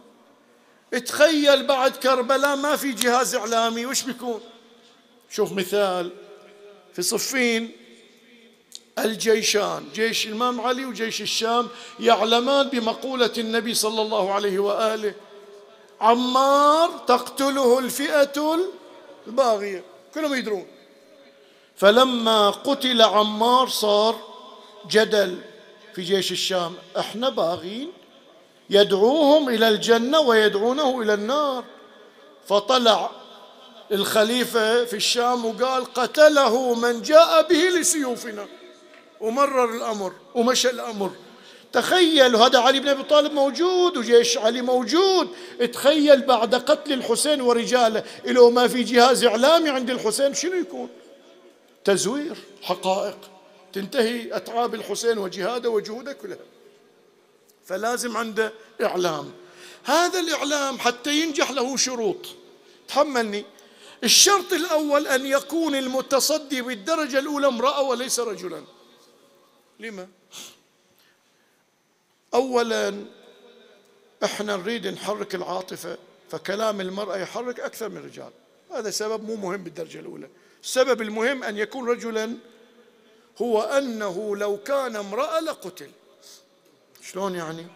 تخيل 1.05 1.67
بعد 1.67 1.91
كربلاء 1.91 2.55
ما 2.55 2.75
في 2.75 2.91
جهاز 2.91 3.35
إعلامي. 3.35 3.85
وش 3.85 4.01
بيكون؟ 4.01 4.41
شوف 5.29 5.51
مثال. 5.51 6.11
في 6.93 7.01
صفين 7.01 7.71
الجيشان 8.99 9.85
جيش 9.93 10.27
الإمام 10.27 10.61
علي 10.61 10.85
وجيش 10.85 11.21
الشام 11.21 11.67
يعلمان 11.99 12.69
بمقولة 12.69 13.31
النبي 13.37 13.73
صلى 13.73 14.01
الله 14.01 14.33
عليه 14.33 14.59
وآله 14.59 15.13
عمار 16.01 16.89
تقتله 17.07 17.79
الفئة 17.79 18.59
الباغية. 19.27 19.83
كلهم 20.13 20.33
يدرون. 20.33 20.67
فلما 21.75 22.49
قتل 22.49 23.01
عمار 23.01 23.67
صار 23.67 24.15
جدل 24.89 25.41
في 25.95 26.01
جيش 26.01 26.31
الشام. 26.31 26.73
إحنا 26.99 27.29
باغين 27.29 27.91
يدعوهم 28.69 29.49
إلى 29.49 29.69
الجنة 29.69 30.19
ويدعونه 30.19 31.01
إلى 31.01 31.13
النار. 31.13 31.63
فطلع 32.47 33.11
الخليفة 33.91 34.85
في 34.85 34.95
الشام 34.95 35.45
وقال 35.45 35.93
قتله 35.93 36.73
من 36.73 37.01
جاء 37.01 37.47
به 37.47 37.79
لسيوفنا. 37.79 38.47
ومرر 39.23 39.75
الأمر 39.75 40.13
ومشى 40.35 40.69
الأمر. 40.69 41.11
تخيل 41.73 42.35
هذا 42.35 42.59
علي 42.59 42.79
بن 42.79 42.87
أبي 42.87 43.03
طالب 43.03 43.33
موجود 43.33 43.97
وجيش 43.97 44.37
علي 44.37 44.61
موجود. 44.61 45.27
تخيل 45.73 46.21
بعد 46.21 46.55
قتل 46.55 46.93
الحسين 46.93 47.41
ورجاله 47.41 48.03
لو 48.25 48.49
ما 48.49 48.67
في 48.67 48.83
جهاز 48.83 49.23
إعلامي 49.23 49.69
عند 49.69 49.89
الحسين 49.89 50.33
شنو 50.33 50.53
يكون؟ 50.53 50.89
تزوير 51.83 52.37
حقائق. 52.61 53.17
تنتهي 53.73 54.35
أتعاب 54.35 54.75
الحسين 54.75 55.17
وجهاده 55.17 55.69
وجهوده 55.69 56.13
كلها. 56.13 56.37
فلازم 57.65 58.17
عنده 58.17 58.53
إعلام. 58.83 59.31
هذا 59.83 60.19
الإعلام 60.19 60.79
حتى 60.79 61.21
ينجح 61.21 61.51
له 61.51 61.77
شروط. 61.77 62.25
تحملني. 62.87 63.45
الشرط 64.03 64.53
الأول 64.53 65.07
أن 65.07 65.25
يكون 65.25 65.75
المتصدي 65.75 66.61
بالدرجة 66.61 67.19
الأولى 67.19 67.47
امرأة 67.47 67.81
وليس 67.81 68.19
رجلا. 68.19 68.63
لما؟ 69.79 70.07
أولا 72.33 73.05
إحنا 74.23 74.55
نريد 74.55 74.87
نحرك 74.87 75.35
العاطفة 75.35 75.97
فكلام 76.31 76.81
المرأة 76.81 77.17
يحرك 77.17 77.59
أكثر 77.59 77.89
من 77.89 77.97
الرجال. 77.97 78.31
هذا 78.71 78.89
سبب 78.89 79.23
مو 79.23 79.35
مهم 79.35 79.63
بالدرجة 79.63 79.99
الأولى. 79.99 80.29
السبب 80.63 81.01
المهم 81.01 81.43
أن 81.43 81.57
يكون 81.57 81.89
رجلا 81.89 82.37
هو 83.41 83.61
أنه 83.61 84.37
لو 84.37 84.57
كان 84.57 84.95
امرأة 84.95 85.39
لقتل. 85.39 85.91
شلون 87.01 87.35
يعني؟ 87.35 87.67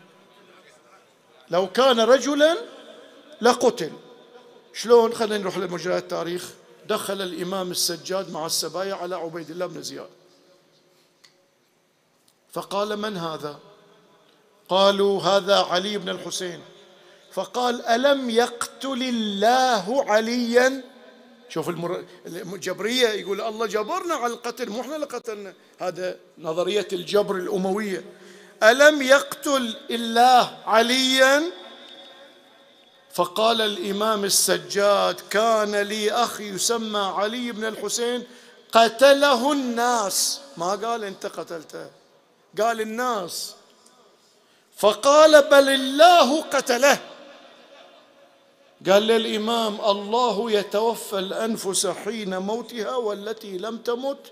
لو 1.49 1.67
كان 1.67 1.99
رجلا 1.99 2.57
لقتل. 3.41 3.91
شلون؟ 4.73 5.13
خلينا 5.13 5.37
نروح 5.37 5.57
لمجريات 5.57 6.03
التاريخ 6.03 6.53
دخل 6.87 7.21
الإمام 7.21 7.71
السجاد 7.71 8.31
مع 8.31 8.45
السبايا 8.45 8.93
على 8.93 9.15
عبيد 9.15 9.49
الله 9.49 9.65
بن 9.65 9.81
زياد. 9.81 10.09
فقال 12.53 12.97
من 12.97 13.17
هذا؟ 13.17 13.59
قالوا 14.69 15.21
هذا 15.21 15.55
علي 15.55 15.97
بن 15.97 16.09
الحسين. 16.09 16.61
فقال 17.31 17.85
ألم 17.85 18.29
يقتل 18.29 19.03
الله 19.03 20.11
عليا؟ 20.11 20.83
شوف 21.49 21.69
المر... 21.69 22.05
الجبرية 22.25 23.07
يقول 23.07 23.41
الله 23.41 23.65
جبرنا 23.65 24.15
على 24.15 24.33
القتل 24.33 24.69
مو 24.69 24.81
إحنا 24.81 24.95
اللي 24.95 25.05
قتلنا. 25.05 25.53
هذا 25.79 26.17
نظرية 26.37 26.87
الجبر 26.93 27.35
الأموية. 27.35 28.03
ألم 28.63 29.01
يقتل 29.01 29.75
الله 29.91 30.57
عليا؟ 30.65 31.43
فقال 33.13 33.61
الإمام 33.61 34.23
السجاد 34.25 35.15
كان 35.29 35.75
لي 35.75 36.11
أخ 36.11 36.41
يسمى 36.41 36.99
علي 36.99 37.51
بن 37.51 37.65
الحسين 37.65 38.23
قتله 38.71 39.51
الناس. 39.51 40.41
ما 40.57 40.71
قال 40.75 41.03
أنت 41.03 41.25
قتلته؟ 41.25 41.96
قال 42.61 42.81
الناس 42.81 43.55
فقال 44.77 45.41
بل 45.41 45.69
الله 45.69 46.41
قتله. 46.41 46.99
قال 48.89 49.03
للإمام 49.03 49.81
الله 49.81 50.51
يتوفى 50.51 51.19
الأنفس 51.19 51.87
حين 51.87 52.37
موتها 52.37 52.95
والتي 52.95 53.57
لم 53.57 53.77
تمت 53.77 54.31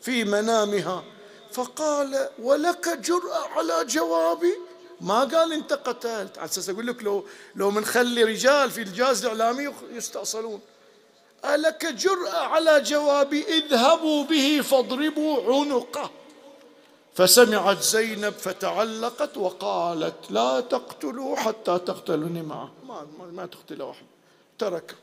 في 0.00 0.24
منامها. 0.24 1.04
فقال 1.52 2.28
ولك 2.38 2.88
جرأة 2.88 3.48
على 3.48 3.84
جوابي؟ 3.84 4.54
ما 5.00 5.20
قال 5.24 5.52
انت 5.52 5.72
قتلت. 5.72 6.38
على 6.38 6.44
أساس 6.44 6.70
أقول 6.70 6.86
لك 6.86 7.02
لو 7.02 7.24
لو 7.54 7.70
منخلي 7.70 8.24
رجال 8.24 8.70
في 8.70 8.82
الجهاز 8.82 9.24
الإعلامي 9.24 9.74
يستأصلون. 9.92 10.60
ألك 11.44 11.86
جرأة 11.86 12.38
على 12.38 12.80
جوابي؟ 12.80 13.42
اذهبوا 13.42 14.24
به 14.24 14.60
فاضربوا 14.60 15.54
عنقه. 15.54 16.10
فسمعت 17.18 17.82
زينب 17.82 18.32
فتعلقت 18.32 19.36
وقالت 19.36 20.14
لا 20.30 20.60
تقتلوا 20.60 21.36
حتى 21.36 21.78
تقتلوني 21.86 22.42
معه. 22.42 22.70
ما, 22.88 23.06
ما 23.32 23.46
تقتل 23.46 23.82
واحد 23.82 24.06
ترك. 24.58 24.94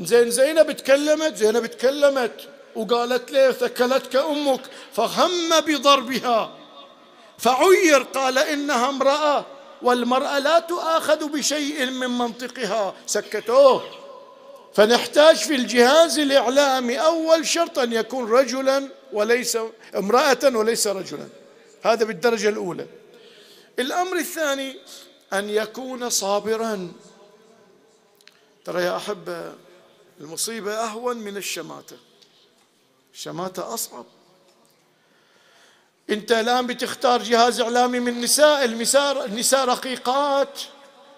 زين 0.00 0.30
زينب 0.30 0.72
تكلمت 0.72 1.36
زينب 1.36 1.66
تكلمت 1.66 2.48
وقالت 2.76 3.32
له 3.32 3.52
ثكلتك 3.52 4.16
أمك؟ 4.16 4.60
فهم 4.92 5.60
بضربها. 5.60 6.50
فعير 7.38 8.02
قال 8.02 8.38
إنها 8.38 8.88
امرأة 8.88 9.44
والمرأة 9.82 10.38
لا 10.38 10.58
تؤاخذ 10.58 11.28
بشيء 11.28 11.90
من 11.90 12.10
منطقها. 12.18 12.94
سكتوه. 13.06 13.82
فنحتاج 14.74 15.36
في 15.36 15.54
الجهاز 15.54 16.18
الإعلامي. 16.18 17.00
أول 17.00 17.46
شرط 17.46 17.78
ان 17.78 17.92
يكون 17.92 18.30
رجلا 18.30 19.01
وليس 19.12 19.58
امرأة 19.96 20.38
وليس 20.44 20.86
رجلا. 20.86 21.28
هذا 21.82 22.04
بالدرجة 22.04 22.48
الأولى. 22.48 22.86
الأمر 23.78 24.16
الثاني 24.16 24.76
أن 25.32 25.50
يكون 25.50 26.10
صابرا. 26.10 26.92
ترى 28.64 28.82
يا 28.82 28.96
أحبة 28.96 29.54
المصيبة 30.20 30.74
أهون 30.74 31.16
من 31.16 31.36
الشماتة. 31.36 31.96
الشماتة 33.14 33.74
أصعب. 33.74 34.04
أنت 36.10 36.32
الآن 36.32 36.66
بتختار 36.66 37.22
جهاز 37.22 37.60
إعلامي 37.60 38.00
من 38.00 38.20
نساء 38.20 38.64
النساء 38.64 39.24
النساء 39.24 39.64
رقيقات. 39.64 40.60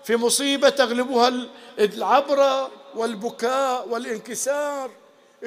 في 0.05 0.17
مصيبة 0.17 0.69
تغلبها 0.69 1.49
العبره 1.79 2.71
والبكاء 2.95 3.89
والانكسار. 3.89 4.91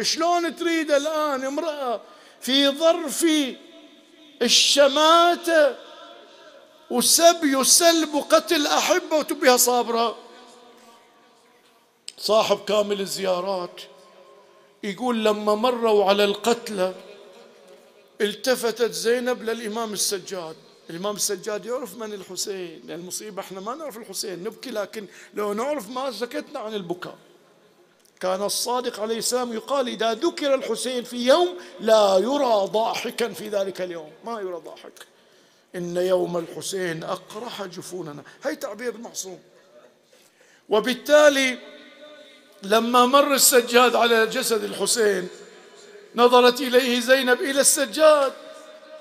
شلون 0.02 0.56
تريد 0.56 0.92
الآن 0.92 1.46
امرأة 1.46 2.02
في 2.42 2.70
ظرف 2.70 3.26
الشماته 4.42 5.76
وسبي 6.90 7.56
وسلب 7.56 8.14
وقتل 8.14 8.68
أحبة 8.68 9.18
وتبيها 9.18 9.58
صابرة. 9.58 10.18
صاحب 12.18 12.60
كامل 12.66 13.02
الزيارات 13.02 13.82
يقول 14.84 15.26
لما 15.26 15.56
مروا 15.56 16.06
على 16.06 16.24
القتلى 16.24 16.96
التفتت 18.22 18.92
زينب 18.92 19.44
للإمام 19.44 19.94
السجاد. 19.94 20.56
الإمام 20.90 21.16
السجاد 21.16 21.66
يعرف 21.66 21.98
من 21.98 22.14
الحسين 22.14 22.82
لأن 22.88 23.00
المصيبة 23.00 23.42
إحنا 23.42 23.60
ما 23.60 23.76
نعرف 23.76 23.98
الحسين 23.98 24.44
نبكي 24.44 24.72
لكن 24.72 25.08
لو 25.34 25.54
نعرف 25.54 25.90
ما 25.90 26.12
سكتنا 26.12 26.60
عن 26.60 26.74
البكاء. 26.74 27.18
كان 28.20 28.44
الصادق 28.44 29.00
عليه 29.00 29.18
السلام 29.18 29.54
يقال 29.54 29.88
إذا 29.88 30.14
ذكر 30.14 30.54
الحسين 30.54 31.04
في 31.04 31.18
يوم 31.18 31.58
لا 31.80 32.18
يرى 32.18 32.68
ضاحكا 32.72 33.34
في 33.34 33.50
ذلك 33.50 33.82
اليوم. 33.82 34.12
ما 34.26 34.40
يرى 34.40 34.62
ضاحك. 34.66 35.08
إن 35.76 35.98
يوم 35.98 36.38
الحسين 36.38 37.04
أقرح 37.04 37.64
جفوننا. 37.64 38.24
هي 38.44 38.56
تعبير 38.56 38.98
معصوم. 38.98 39.40
وبالتالي 40.70 41.58
لما 42.64 43.06
مر 43.06 43.34
السجاد 43.34 43.96
على 43.96 44.28
جسد 44.28 44.64
الحسين 44.64 45.28
نظرت 46.16 46.62
إليه 46.62 47.00
زينب 47.00 47.42
إلى 47.42 47.62
السجاد. 47.62 48.34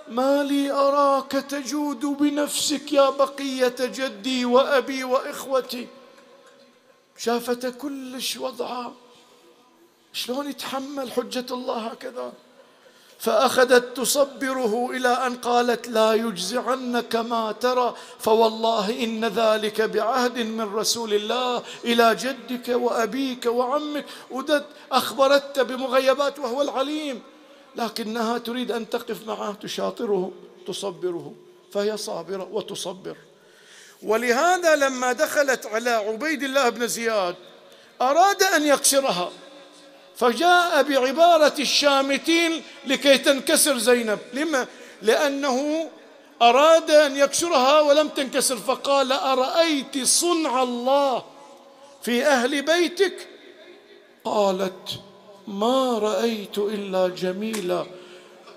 ما 0.09 0.43
لي 0.43 0.71
أراك 0.71 1.33
تجود 1.33 2.01
بنفسك 2.01 2.93
يا 2.93 3.11
بقية 3.11 3.75
جدي 3.81 4.45
وأبي 4.45 5.05
وإخوتي. 5.05 5.89
شافت 7.19 7.67
كلش 7.67 8.37
وضعها. 8.37 8.95
شلون 10.17 10.51
يتحمل 10.51 11.13
حجة 11.13 11.47
الله 11.51 11.79
هكذا؟ 11.79 12.33
فأخذت 13.19 13.97
تصبره 13.97 14.91
إلى 14.91 15.09
أن 15.09 15.37
قالت 15.37 15.89
لا 15.89 16.15
يجزعنك 16.15 17.17
ما 17.17 17.53
ترى 17.53 17.95
فوالله 18.19 19.05
إن 19.05 19.25
ذلك 19.25 19.81
بعهد 19.81 20.39
من 20.39 20.75
رسول 20.75 21.15
الله 21.15 21.63
إلى 21.85 22.15
جدك 22.15 22.69
وأبيك 22.69 23.47
وعمك. 23.47 24.05
ودت 24.31 24.65
أخبرت 24.93 25.61
بمغيبات 25.61 26.39
وهو 26.39 26.63
العليم 26.63 27.23
لكنها 27.77 28.39
تريد 28.39 28.73
أن 28.73 28.91
تقف 28.91 29.27
معه 29.27 29.53
تشاطره 29.53 30.33
تصبره 30.67 31.35
فهي 31.73 31.97
صابرة 31.97 32.49
وتصبر. 32.53 33.17
ولهذا 34.03 34.77
لما 34.77 35.13
دخلت 35.13 35.67
على 35.67 35.91
عبيد 35.91 36.43
الله 36.43 36.69
بن 36.69 36.87
زياد 36.87 37.35
أراد 38.01 38.43
أن 38.43 38.67
يكسرها 38.67 39.31
فجاء 40.17 40.83
بعبارة 40.83 41.55
الشامتين 41.59 42.63
لكي 42.87 43.19
تنكسر 43.19 43.79
زينب. 43.79 44.19
لما؟ 44.33 44.67
لأنه 45.03 45.89
أراد 46.43 46.91
أن 46.91 47.17
يكسرها 47.17 47.81
ولم 47.81 48.09
تنكسر 48.09 48.57
فقال 48.57 49.13
أرأيت 49.13 50.05
صنع 50.05 50.63
الله 50.63 51.25
في 52.03 52.27
أهل 52.27 52.63
بيتك؟ 52.63 53.29
قالت 54.25 55.01
ما 55.49 55.99
رأيت 55.99 56.59
إلا 56.59 57.09
جميلا. 57.09 57.87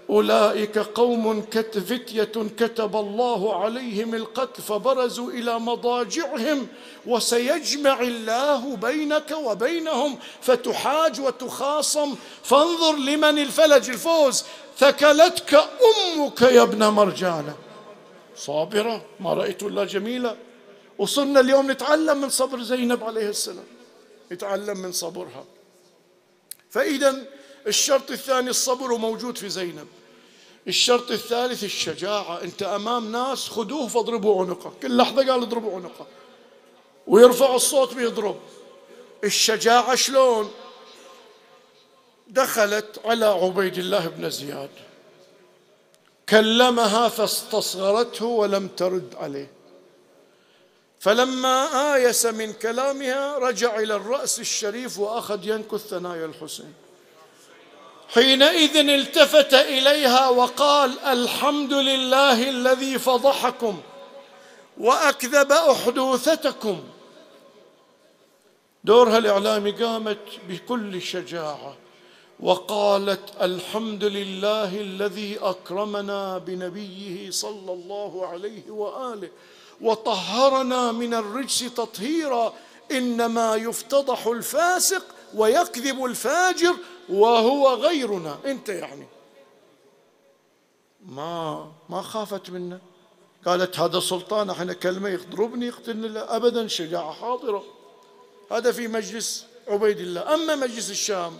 أولئك 0.09 0.77
قوم 0.77 1.41
فتية 1.61 2.31
كتب 2.57 2.95
الله 2.95 3.63
عليهم 3.63 4.15
القتل 4.15 4.61
فبرزوا 4.61 5.31
إلى 5.31 5.59
مضاجعهم 5.59 6.67
وسيجمع 7.05 8.01
الله 8.01 8.75
بينك 8.75 9.31
وبينهم 9.31 10.19
فتحاج 10.41 11.21
وتخاصم. 11.21 12.15
فانظر 12.43 12.95
لمن 12.95 13.39
الفلج 13.39 13.89
الفوز. 13.89 14.43
ثكلتك 14.77 15.53
أمك 15.55 16.41
يا 16.41 16.61
ابن 16.61 16.87
مرجانة 16.87 17.55
صابرة 18.35 19.05
ما 19.19 19.33
رأيت 19.33 19.63
إلا 19.63 19.85
جميلة. 19.85 20.35
وصرنا 20.97 21.39
اليوم 21.39 21.71
نتعلم 21.71 22.21
من 22.21 22.29
صبر 22.29 22.61
زينب 22.61 23.03
عليه 23.03 23.29
السلام. 23.29 23.65
نتعلم 24.31 24.77
من 24.77 24.91
صبرها. 24.91 25.45
فإذا 26.69 27.15
الشرط 27.67 28.11
الثاني 28.11 28.49
الصبر 28.49 28.97
موجود 28.97 29.37
في 29.37 29.49
زينب. 29.49 29.87
الشرط 30.67 31.11
الثالث 31.11 31.63
الشجاعة. 31.63 32.41
أنت 32.41 32.63
أمام 32.63 33.11
ناس 33.11 33.49
خذوه 33.49 33.87
فاضربوا 33.87 34.45
عنقه. 34.45 34.73
كل 34.81 34.97
لحظة 34.97 35.31
قال 35.31 35.41
اضربوا 35.41 35.75
عنقه. 35.75 36.07
ويرفع 37.07 37.55
الصوت 37.55 37.93
بيضرب. 37.93 38.39
الشجاعة 39.23 39.95
شلون؟ 39.95 40.51
دخلت 42.27 42.99
على 43.05 43.25
عبيد 43.25 43.77
الله 43.77 44.07
بن 44.07 44.29
زياد. 44.29 44.69
كلمها 46.29 47.09
فاستصغرته 47.09 48.25
ولم 48.25 48.67
ترد 48.67 49.15
عليه. 49.15 49.51
فلما 50.99 51.93
آيس 51.95 52.25
من 52.25 52.53
كلامها 52.53 53.37
رجع 53.37 53.79
إلى 53.79 53.95
الرأس 53.95 54.39
الشريف 54.39 54.99
وأخذ 54.99 55.47
ينكث 55.47 55.87
ثنايا 55.87 56.25
الحسين. 56.25 56.73
حينئذ 58.13 58.75
التفت 58.89 59.53
إليها 59.53 60.29
وقال 60.29 60.99
الحمد 60.99 61.73
لله 61.73 62.49
الذي 62.49 62.99
فضحكم 62.99 63.81
وأكذب 64.77 65.51
أحدوثتكم. 65.51 66.83
دورها 68.83 69.17
الإعلامي 69.17 69.71
قامت 69.71 70.17
بكل 70.49 71.01
شجاعة 71.01 71.75
وقالت 72.39 73.41
الحمد 73.41 74.03
لله 74.03 74.81
الذي 74.81 75.37
أكرمنا 75.41 76.37
بنبيه 76.37 77.31
صلى 77.31 77.73
الله 77.73 78.27
عليه 78.27 78.71
وآله 78.71 79.29
وطهرنا 79.81 80.91
من 80.91 81.13
الرجس 81.13 81.59
تطهيرا 81.59 82.53
إنما 82.91 83.55
يفتضح 83.55 84.27
الفاسق 84.27 85.05
ويكذب 85.35 86.05
الفاجر 86.05 86.75
وهو 87.09 87.73
غيرنا. 87.73 88.37
انت 88.45 88.69
يعني 88.69 89.07
ما 91.05 91.71
ما 91.89 92.01
خافت 92.01 92.49
منه. 92.49 92.79
قالت 93.45 93.79
هذا 93.79 93.99
سلطان 93.99 94.49
إحنا 94.49 94.73
كلمة 94.73 95.09
يضربني 95.09 95.67
يقتلني. 95.67 96.07
لا 96.07 96.35
ابدا 96.35 96.67
شجاعة 96.67 97.11
حاضرة. 97.11 97.63
هذا 98.51 98.71
في 98.71 98.87
مجلس 98.87 99.45
عبيد 99.67 99.99
الله. 99.99 100.33
أما 100.33 100.55
مجلس 100.55 100.89
الشام 100.89 101.37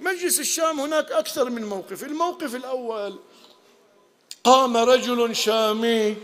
مجلس 0.00 0.40
الشام 0.40 0.80
هناك 0.80 1.12
أكثر 1.12 1.50
من 1.50 1.64
موقف. 1.64 2.04
الموقف 2.04 2.54
الأول 2.54 3.18
قام 4.44 4.76
رجل 4.76 5.36
شامي 5.36 6.16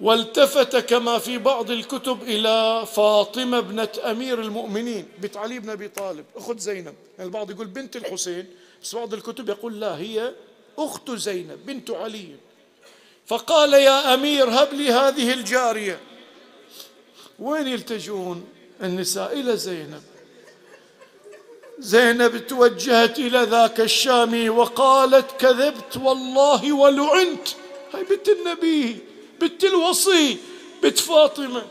والتفت 0.00 0.76
كما 0.76 1.18
في 1.18 1.38
بعض 1.38 1.70
الكتب 1.70 2.22
إلى 2.22 2.86
فاطمة 2.86 3.58
ابنة 3.58 3.88
أمير 4.04 4.40
المؤمنين 4.40 5.08
بنت 5.18 5.36
علي 5.36 5.58
بن 5.58 5.70
أبي 5.70 5.88
طالب. 5.88 6.24
أخت 6.36 6.58
زينب. 6.58 6.94
يعني 7.18 7.28
البعض 7.28 7.50
يقول 7.50 7.66
بنت 7.66 7.96
الحسين 7.96 8.46
بس 8.82 8.94
بعض 8.94 9.14
الكتب 9.14 9.48
يقول 9.48 9.80
لا 9.80 9.98
هي 9.98 10.32
أخت 10.78 11.10
زينب 11.10 11.66
بنت 11.66 11.90
علي. 11.90 12.28
فقال 13.26 13.72
يا 13.72 14.14
أمير 14.14 14.50
هب 14.50 14.72
لي 14.72 14.92
هذه 14.92 15.32
الجارية. 15.32 16.00
وين 17.38 17.68
يلتجون 17.68 18.44
النساء؟ 18.82 19.40
إلى 19.40 19.56
زينب. 19.56 20.02
زينب 21.78 22.46
توجهت 22.46 23.18
إلى 23.18 23.42
ذاك 23.42 23.80
الشامي 23.80 24.48
وقالت 24.48 25.30
كذبت 25.40 25.96
والله 25.96 26.72
ولعنت. 26.72 27.48
هاي 27.94 28.04
بنت 28.04 28.28
النبي. 28.28 29.11
بنت 29.42 29.64
الوصي 29.64 30.36
بنت 30.82 30.98
فاطمة. 30.98 31.62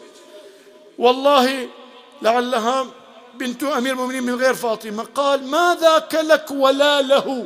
والله 0.97 1.69
لعلها 2.21 2.87
بنت 3.33 3.63
أمير 3.63 3.93
المؤمنين 3.93 4.23
من 4.23 4.35
غير 4.35 4.53
فاطمة. 4.53 5.03
قال 5.15 5.47
ما 5.47 5.77
ذاك 5.81 6.15
لك 6.15 6.51
ولا 6.51 7.01
له. 7.01 7.45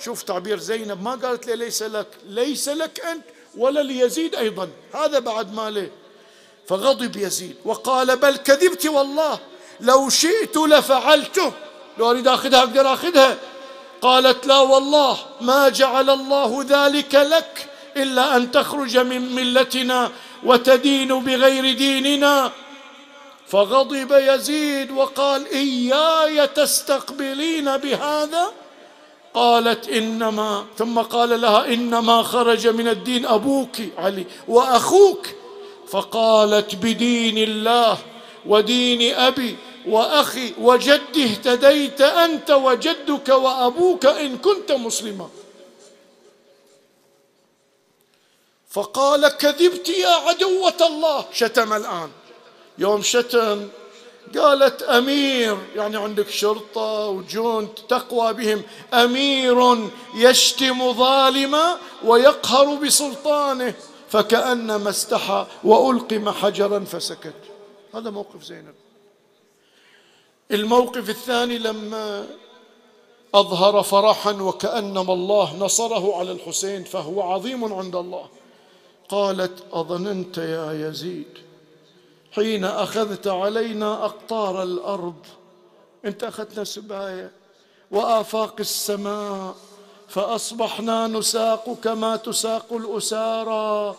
شوف 0.00 0.22
تعبير 0.22 0.58
زينب 0.58 1.02
ما 1.02 1.14
قالت 1.14 1.46
لي 1.46 1.56
ليس 1.56 1.82
لك 1.82 2.06
ليس 2.28 2.68
لك 2.68 3.00
أنت 3.00 3.24
ولا 3.56 3.80
ليزيد 3.80 4.34
أيضا. 4.34 4.68
هذا 4.94 5.18
بعد 5.18 5.54
ما 5.54 5.70
له 5.70 5.90
فغضب 6.68 7.16
يزيد. 7.16 7.56
وقال 7.64 8.16
بل 8.16 8.36
كذبت 8.36 8.86
والله 8.86 9.38
لو 9.80 10.08
شئت 10.08 10.56
لفعلته. 10.56 11.52
لو 11.98 12.10
أريد 12.10 12.28
أخذها 12.28 12.58
أقدر 12.58 12.92
أخذها. 12.94 13.38
قالت 14.02 14.46
لا 14.46 14.58
والله 14.58 15.18
ما 15.40 15.68
جعل 15.68 16.10
الله 16.10 16.64
ذلك 16.68 17.14
لك 17.14 17.68
إلا 17.96 18.36
أن 18.36 18.50
تخرج 18.50 18.98
من 18.98 19.34
ملتنا 19.34 20.10
وتدين 20.44 21.08
بغير 21.08 21.76
ديننا. 21.76 22.50
فغضب 23.48 24.12
يزيد 24.12 24.90
وقال 24.90 25.46
إياي 25.46 26.46
تستقبلين 26.46 27.76
بهذا؟ 27.76 28.52
قالت 29.34 29.88
إنما 29.88 30.64
ثم 30.78 30.98
قال 30.98 31.40
لها 31.40 31.66
إنما 31.66 32.22
خرج 32.22 32.66
من 32.66 32.88
الدين 32.88 33.26
أبوك 33.26 33.76
علي 33.98 34.26
وأخوك. 34.48 35.26
فقالت 35.88 36.74
بدين 36.74 37.38
الله 37.38 37.98
ودين 38.46 39.14
أبي 39.14 39.56
وأخي 39.88 40.52
وجدي 40.60 41.24
اهتديت 41.24 42.00
أنت 42.00 42.50
وجدك 42.50 43.28
وأبوك 43.28 44.06
إن 44.06 44.38
كنت 44.38 44.72
مسلما. 44.72 45.28
فقال 48.74 49.28
كذبت 49.28 49.88
يا 49.88 50.08
عدوة 50.08 50.80
الله. 50.80 51.24
شتم 51.32 51.72
الآن. 51.72 52.10
يوم 52.78 53.02
شتم 53.02 53.68
قالت 54.38 54.82
أمير 54.82 55.58
يعني 55.76 55.96
عندك 55.96 56.28
شرطة 56.28 57.08
وجند 57.08 57.68
تقوى 57.88 58.32
بهم 58.32 58.62
أمير 58.94 59.58
يشتم 60.14 60.92
ظالما 60.92 61.78
ويقهر 62.04 62.74
بسلطانه 62.74 63.74
فكأنما 64.08 64.90
استحى 64.90 65.46
وألقم 65.64 66.30
حجرا 66.30 66.84
فسكت. 66.92 67.40
هذا 67.94 68.10
موقف 68.10 68.42
زينب. 68.42 68.74
الموقف 70.50 71.10
الثاني 71.10 71.58
لما 71.58 72.26
أظهر 73.34 73.82
فرحا 73.82 74.32
وكأنما 74.32 75.12
الله 75.12 75.56
نصره 75.58 76.16
على 76.18 76.32
الحسين 76.32 76.84
فهو 76.84 77.22
عظيم 77.22 77.74
عند 77.74 77.96
الله. 77.96 78.28
قالت 79.08 79.62
أظننت 79.72 80.38
يا 80.38 80.88
يزيد 80.88 81.38
حين 82.32 82.64
أخذت 82.64 83.26
علينا 83.26 84.04
أقطار 84.04 84.62
الأرض 84.62 85.26
انت 86.04 86.24
اخذتنا 86.24 86.64
سبايه 86.64 87.30
وآفاق 87.90 88.54
السماء 88.60 89.54
فأصبحنا 90.08 91.06
نساق 91.06 91.76
كما 91.84 92.16
تساق 92.16 92.66
الأسارى 92.72 93.96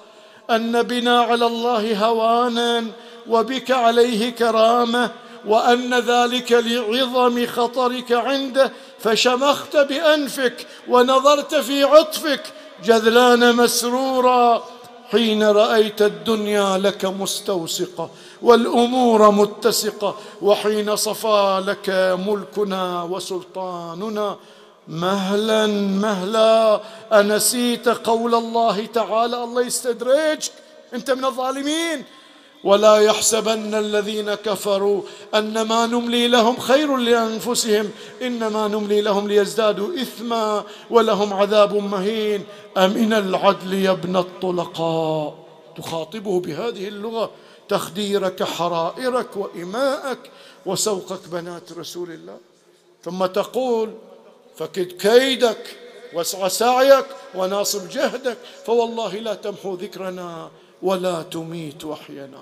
أن 0.51 0.83
بنا 0.83 1.21
على 1.21 1.45
الله 1.45 2.05
هوانا 2.05 2.85
وبك 3.27 3.71
عليه 3.71 4.29
كرامة 4.29 5.11
وأن 5.47 5.93
ذلك 5.93 6.51
لعظم 6.51 7.45
خطرك 7.45 8.11
عنده 8.11 8.71
فشمخت 8.99 9.77
بأنفك 9.77 10.67
ونظرت 10.87 11.55
في 11.55 11.83
عطفك 11.83 12.43
جذلان 12.83 13.55
مسرورا 13.55 14.63
حين 15.11 15.43
رأيت 15.43 16.01
الدنيا 16.01 16.77
لك 16.77 17.05
مستوسقة 17.05 18.09
والأمور 18.41 19.31
متسقة 19.31 20.15
وحين 20.41 20.95
صفى 20.95 21.63
لك 21.67 22.17
ملكنا 22.27 23.03
وسلطاننا 23.03 24.37
مهلا 24.87 25.67
مهلا. 26.05 26.81
أنسيت 27.13 27.89
قول 27.89 28.35
الله 28.35 28.85
تعالى 28.85 29.43
الله 29.43 29.61
يستدرجك. 29.61 30.51
أنت 30.93 31.11
من 31.11 31.25
الظالمين. 31.25 32.03
ولا 32.63 32.97
يحسبن 32.97 33.73
الذين 33.75 34.33
كفروا 34.33 35.01
ان 35.35 35.61
ما 35.61 35.85
نملي 35.85 36.27
لهم 36.27 36.59
خير 36.59 36.97
لأنفسهم 36.97 37.91
إنما 38.21 38.67
نملي 38.67 39.01
لهم 39.01 39.27
ليزدادوا 39.27 40.01
إثما 40.01 40.63
ولهم 40.89 41.33
عذاب 41.33 41.75
مهين. 41.75 42.43
امن 42.77 43.13
العدل 43.13 43.73
يا 43.73 43.91
ابن 43.91 44.15
الطلقاء؟ 44.15 45.45
تخاطبه 45.77 46.39
بهذه 46.39 46.87
اللغة 46.87 47.31
تخديرك 47.69 48.43
حرائرك 48.43 49.37
وإماءك 49.37 50.19
وسوقك 50.65 51.27
بنات 51.27 51.71
رسول 51.71 52.11
الله. 52.11 52.37
ثم 53.03 53.25
تقول 53.25 53.93
فكد 54.55 54.91
كيدك 54.91 55.77
واسع 56.13 56.47
سعيك 56.47 57.05
وناصب 57.35 57.89
جهدك 57.89 58.37
فوالله 58.65 59.15
لا 59.15 59.33
تمحو 59.33 59.75
ذكرنا. 59.75 60.49
ولا 60.81 61.21
تميت 61.21 61.85
وحينا 61.85 62.41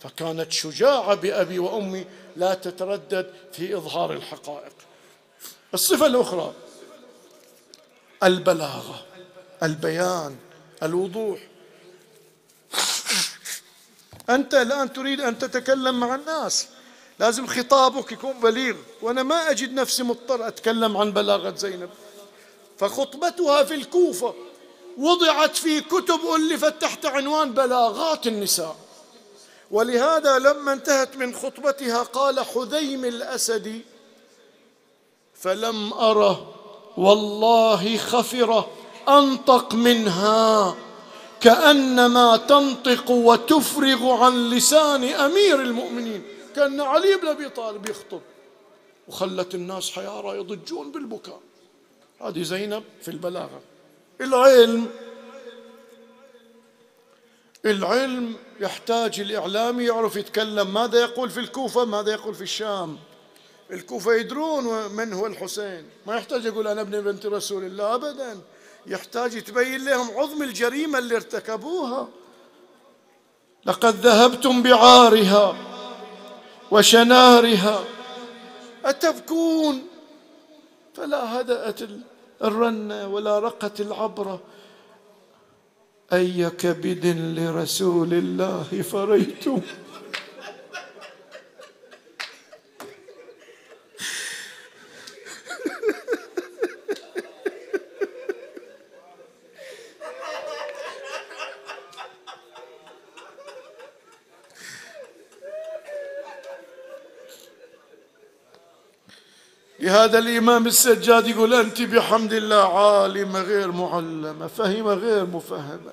فكانت 0.00 0.52
شجاعة 0.52 1.14
بأبي 1.14 1.58
وأمي 1.58 2.06
لا 2.36 2.54
تتردد 2.54 3.32
في 3.52 3.76
إظهار 3.76 4.12
الحقائق. 4.12 4.72
الصفة 5.74 6.06
الأخرى 6.06 6.52
البلاغة 8.22 9.04
البيان 9.62 10.36
الوضوح. 10.82 11.38
أنت 14.30 14.54
الآن 14.54 14.92
تريد 14.92 15.20
أن 15.20 15.38
تتكلم 15.38 16.00
مع 16.00 16.14
الناس. 16.14 16.68
لازم 17.18 17.46
خطابك 17.46 18.12
يكون 18.12 18.40
بليغ. 18.40 18.76
وأنا 19.02 19.22
ما 19.22 19.50
أجد 19.50 19.72
نفسي 19.72 20.02
مضطر 20.02 20.48
أتكلم 20.48 20.96
عن 20.96 21.12
بلاغة 21.12 21.54
زينب. 21.54 21.90
فخطبتها 22.78 23.64
في 23.64 23.74
الكوفة. 23.74 24.34
وضعت 24.98 25.56
في 25.56 25.80
كتب 25.80 26.20
ألفت 26.36 26.82
تحت 26.82 27.06
عنوان 27.06 27.52
بلاغات 27.52 28.26
النساء. 28.26 28.76
ولهذا 29.70 30.38
لما 30.38 30.72
انتهت 30.72 31.16
من 31.16 31.34
خطبتها 31.34 32.02
قال 32.02 32.40
حذيم 32.40 33.04
الأسدي 33.04 33.80
فلم 35.34 35.92
أره 35.92 36.54
والله 36.96 37.96
خفرة 37.96 38.70
أنطق 39.08 39.74
منها 39.74 40.76
كأنما 41.40 42.36
تنطق 42.36 43.10
وتفرغ 43.10 44.10
عن 44.10 44.50
لسان 44.50 45.04
أمير 45.04 45.60
المؤمنين. 45.60 46.22
كأن 46.56 46.80
علي 46.80 47.16
بن 47.16 47.28
أبي 47.28 47.48
طالب 47.48 47.88
يخطب 47.88 48.20
وخلت 49.08 49.54
الناس 49.54 49.90
حيارى 49.90 50.38
يضجون 50.38 50.92
بالبكاء. 50.92 51.40
هذه 52.20 52.42
زينب 52.42 52.84
في 53.02 53.10
البلاغة. 53.10 53.60
العلم. 54.20 54.86
العلم 57.64 58.36
يحتاج 58.60 59.20
الإعلامي 59.20 59.84
يعرف 59.84 60.16
يتكلم. 60.16 60.74
ماذا 60.74 61.00
يقول 61.00 61.30
في 61.30 61.40
الكوفة؟ 61.40 61.84
ماذا 61.84 62.12
يقول 62.12 62.34
في 62.34 62.42
الشام؟ 62.42 62.98
الكوفة 63.70 64.14
يدرون 64.14 64.92
من 64.92 65.12
هو 65.12 65.26
الحسين. 65.26 65.88
ما 66.06 66.16
يحتاج 66.16 66.44
يقول 66.44 66.68
أنا 66.68 66.80
ابن 66.80 67.00
بنت 67.00 67.26
رسول 67.26 67.64
الله 67.64 67.94
أبدا. 67.94 68.40
يحتاج 68.86 69.42
تبين 69.42 69.84
لهم 69.84 70.18
عظم 70.18 70.42
الجريمة 70.42 70.98
اللي 70.98 71.16
ارتكبوها. 71.16 72.08
لقد 73.66 73.94
ذهبتم 73.94 74.62
بعارها 74.62 75.56
وشنارها. 76.70 77.84
أتبكون؟ 78.84 79.86
فلا 80.94 81.40
هدأت 81.40 81.80
الرنة 82.44 83.08
ولا 83.08 83.38
رقت 83.38 83.80
العبرة. 83.80 84.40
أي 86.12 86.50
كبد 86.50 87.06
لرسول 87.38 88.14
الله 88.14 88.82
فريتم 88.82 89.60
لهذا 109.86 110.18
الإمام 110.18 110.66
السجاد 110.66 111.28
يقول 111.28 111.54
أنت 111.54 111.82
بحمد 111.82 112.32
الله 112.32 112.78
عالمة 112.78 113.40
غير 113.40 113.72
معلمة 113.72 114.46
فهمة 114.46 114.94
غير 114.94 115.26
مفهمة. 115.26 115.92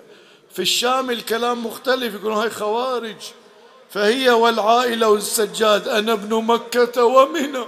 في 0.54 0.62
الشام 0.62 1.10
الكلام 1.10 1.66
مختلف 1.66 2.14
يقولون 2.14 2.38
هاي 2.38 2.50
خوارج. 2.50 3.22
فهي 3.90 4.30
والعائلة 4.30 5.10
والسجاد 5.10 5.88
أنا 5.88 6.14
ابن 6.14 6.44
مكة 6.44 7.04
ومنى. 7.04 7.66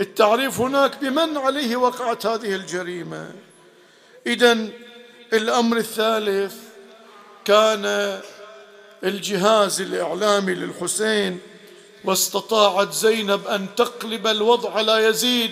التعريف 0.00 0.60
هناك 0.60 0.98
بمن 1.00 1.36
عليه 1.36 1.76
وقعت 1.76 2.26
هذه 2.26 2.54
الجريمة. 2.54 3.30
إذا 4.26 4.58
الأمر 5.32 5.76
الثالث 5.76 6.54
كان 7.44 8.20
الجهاز 9.04 9.80
الإعلامي 9.80 10.54
للحسين 10.54 11.40
واستطاعت 12.06 12.92
زينب 12.92 13.46
أن 13.46 13.66
تقلب 13.76 14.26
الوضع 14.26 14.72
على 14.72 15.04
يزيد 15.04 15.50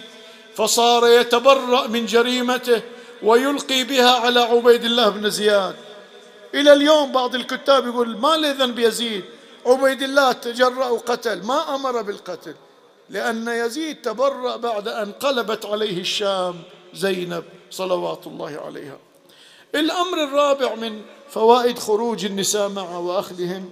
فصار 0.54 1.06
يتبرأ 1.06 1.86
من 1.86 2.06
جريمته 2.06 2.82
ويلقي 3.22 3.84
بها 3.84 4.10
على 4.10 4.40
عبيد 4.40 4.84
الله 4.84 5.08
بن 5.08 5.30
زياد. 5.30 5.76
إلى 6.54 6.72
اليوم 6.72 7.12
بعض 7.12 7.34
الكتاب 7.34 7.86
يقول 7.86 8.16
ما 8.16 8.36
له 8.36 8.50
ذنب 8.52 8.78
يزيد؟ 8.78 9.24
عبيد 9.66 10.02
الله 10.02 10.32
تجرأ 10.32 10.86
وقتل 10.86 11.42
ما 11.42 11.74
أمر 11.74 12.02
بالقتل 12.02 12.54
لأن 13.10 13.48
يزيد 13.48 14.02
تبرأ 14.02 14.56
بعد 14.56 14.88
أن 14.88 15.12
قلبت 15.12 15.66
عليه 15.66 16.00
الشام 16.00 16.62
زينب 16.94 17.44
صلوات 17.70 18.26
الله 18.26 18.60
عليها. 18.66 18.98
الأمر 19.74 20.24
الرابع 20.24 20.74
من 20.74 21.02
فوائد 21.30 21.78
خروج 21.78 22.24
النساء 22.24 22.68
معه 22.68 22.98
وأخذهم 22.98 23.70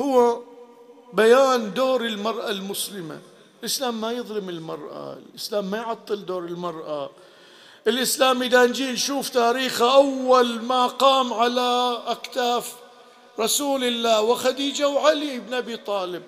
هو 0.00 0.40
بيان 1.14 1.74
دور 1.74 2.04
المرأة 2.04 2.50
المسلمة. 2.50 3.18
الإسلام 3.60 4.00
ما 4.00 4.12
يظلم 4.12 4.48
المرأة 4.48 5.18
الإسلام 5.30 5.64
ما 5.64 5.76
يعطل 5.76 6.26
دور 6.26 6.44
المرأة. 6.44 7.10
الإسلام 7.86 8.42
إذا 8.42 8.66
نجي 8.66 8.92
نشوف 8.92 9.28
تاريخه 9.28 9.94
أول 9.94 10.62
ما 10.62 10.86
قام 10.86 11.32
على 11.32 12.02
أكتاف 12.06 12.72
رسول 13.40 13.84
الله 13.84 14.20
وخديجة 14.22 14.88
وعلي 14.88 15.38
بن 15.38 15.54
أبي 15.54 15.76
طالب. 15.76 16.22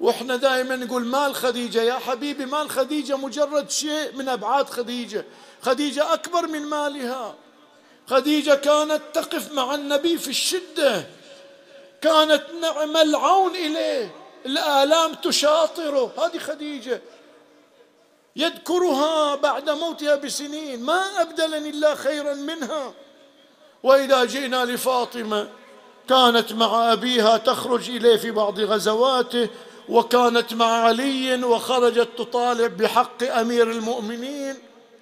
وإحنا 0.00 0.36
دائما 0.36 0.76
نقول 0.76 1.04
مال 1.04 1.34
خديجة 1.34 1.82
يا 1.82 1.94
حبيبي 1.94 2.46
مال 2.46 2.70
خديجة 2.70 3.16
مجرد 3.16 3.70
شيء 3.70 4.16
من 4.16 4.28
أبعاد 4.28 4.70
خديجة. 4.70 5.24
خديجة 5.62 6.12
أكبر 6.12 6.46
من 6.46 6.62
مالها. 6.62 7.34
خديجة 8.06 8.54
كانت 8.54 9.00
تقف 9.14 9.52
مع 9.52 9.74
النبي 9.74 10.18
في 10.18 10.28
الشدة. 10.28 11.06
كانت 12.00 12.42
نعم 12.60 12.96
العون 12.96 13.56
إليه. 13.56 14.21
الآلام 14.46 15.14
تشاطره. 15.14 16.12
هذه 16.18 16.38
خديجة. 16.38 17.00
يذكرها 18.36 19.34
بعد 19.34 19.70
موتها 19.70 20.16
بسنين. 20.16 20.82
ما 20.82 21.02
أبدلني 21.20 21.70
الله 21.70 21.94
خيرا 21.94 22.34
منها. 22.34 22.94
وإذا 23.82 24.24
جئنا 24.24 24.64
لفاطمة 24.64 25.48
كانت 26.08 26.52
مع 26.52 26.92
أبيها 26.92 27.36
تخرج 27.36 27.90
إليه 27.90 28.16
في 28.16 28.30
بعض 28.30 28.60
غزواته 28.60 29.48
وكانت 29.88 30.54
مع 30.54 30.66
علي 30.66 31.44
وخرجت 31.44 32.08
تطالب 32.18 32.76
بحق 32.76 33.22
أمير 33.22 33.70
المؤمنين. 33.70 34.54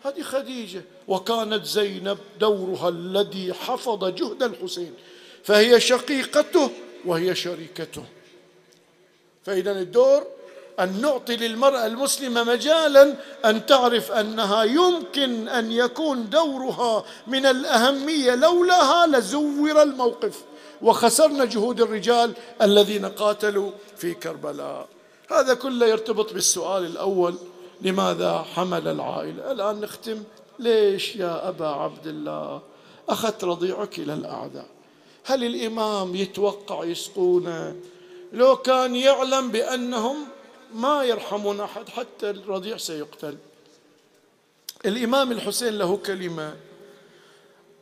هذه 0.05 0.23
خديجة. 0.23 0.83
وكانت 1.09 1.65
زينب 1.65 2.19
دورها 2.41 2.89
الذي 2.89 3.55
حفظ 3.55 4.05
جهد 4.05 4.43
الحسين 4.43 4.95
فهي 5.45 5.81
شقيقته 5.81 6.71
وهي 7.05 7.35
شريكته. 7.35 8.05
فإذا 9.45 9.73
الدور 9.73 10.27
أن 10.81 11.01
نعطي 11.01 11.37
للمرأة 11.37 11.87
المسلمة 11.87 12.45
مجالا 12.45 13.15
أن 13.45 13.67
تعرف 13.67 14.13
أنها 14.13 14.63
يمكن 14.63 15.49
أن 15.49 15.73
يكون 15.73 16.31
دورها 16.31 17.05
من 17.27 17.47
الأهمية 17.47 18.35
لولاها 18.35 19.07
لزور 19.07 19.83
الموقف. 19.83 20.45
وخسرنا 20.83 21.45
جهود 21.45 21.81
الرجال 21.81 22.33
الذين 22.63 23.07
قاتلوا 23.07 23.71
في 23.97 24.15
كربلاء. 24.15 24.89
هذا 25.31 25.55
كله 25.55 25.87
يرتبط 25.87 26.33
بالسؤال 26.33 26.87
الأول 26.87 27.35
لماذا 27.81 28.45
حمل 28.55 28.89
العائلة 28.89 29.53
الآن 29.53 29.81
نختم. 29.81 30.23
ليش 30.59 31.17
يا 31.17 31.49
أبا 31.49 31.67
عبد 31.67 32.07
الله؟ 32.07 32.63
أخذت 33.09 33.45
رضيعك 33.45 33.99
إلى 33.99 34.15
الأعداء. 34.15 34.67
هل 35.25 35.45
الإمام 35.45 36.17
يتوقع 36.17 36.85
يسقونه 36.85 37.77
لو 38.33 38.57
كان 38.57 38.97
يعلم 38.97 39.51
بأنهم 39.51 40.29
ما 40.75 41.05
يرحمون 41.05 41.61
أحد 41.61 41.89
حتى 41.89 42.31
الرضيع 42.31 42.77
سيقتل. 42.77 43.37
الإمام 44.85 45.33
الحسين 45.33 45.79
له 45.79 45.97
كلمة 45.97 46.57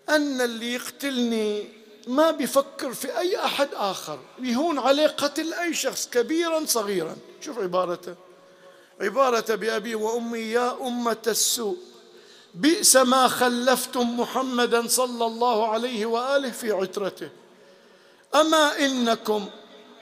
أن 0.09 0.41
اللي 0.41 0.75
يقتلني 0.75 1.69
ما 2.07 2.31
بيفكر 2.31 2.95
في 2.95 3.19
أي 3.19 3.45
أحد 3.45 3.69
آخر. 3.75 4.19
يهون 4.43 4.79
عليه 4.79 5.07
قتل 5.07 5.55
أي 5.55 5.75
شخص 5.75 6.09
كبيرا 6.09 6.65
صغيرا. 6.67 7.17
شوف 7.41 7.59
عبارته. 7.59 8.15
عبارة 9.01 9.55
بأبي 9.55 9.95
وأمي 9.95 10.39
يا 10.39 10.77
أمة 10.81 11.17
السوء 11.27 11.77
بئس 12.55 12.97
ما 12.97 13.29
خلفتم 13.29 14.21
محمدا 14.21 14.89
صلى 14.89 15.27
الله 15.27 15.69
عليه 15.69 16.07
وآله 16.07 16.51
في 16.51 16.73
عترته. 16.73 17.29
أما 18.35 18.79
إنكم 18.79 19.49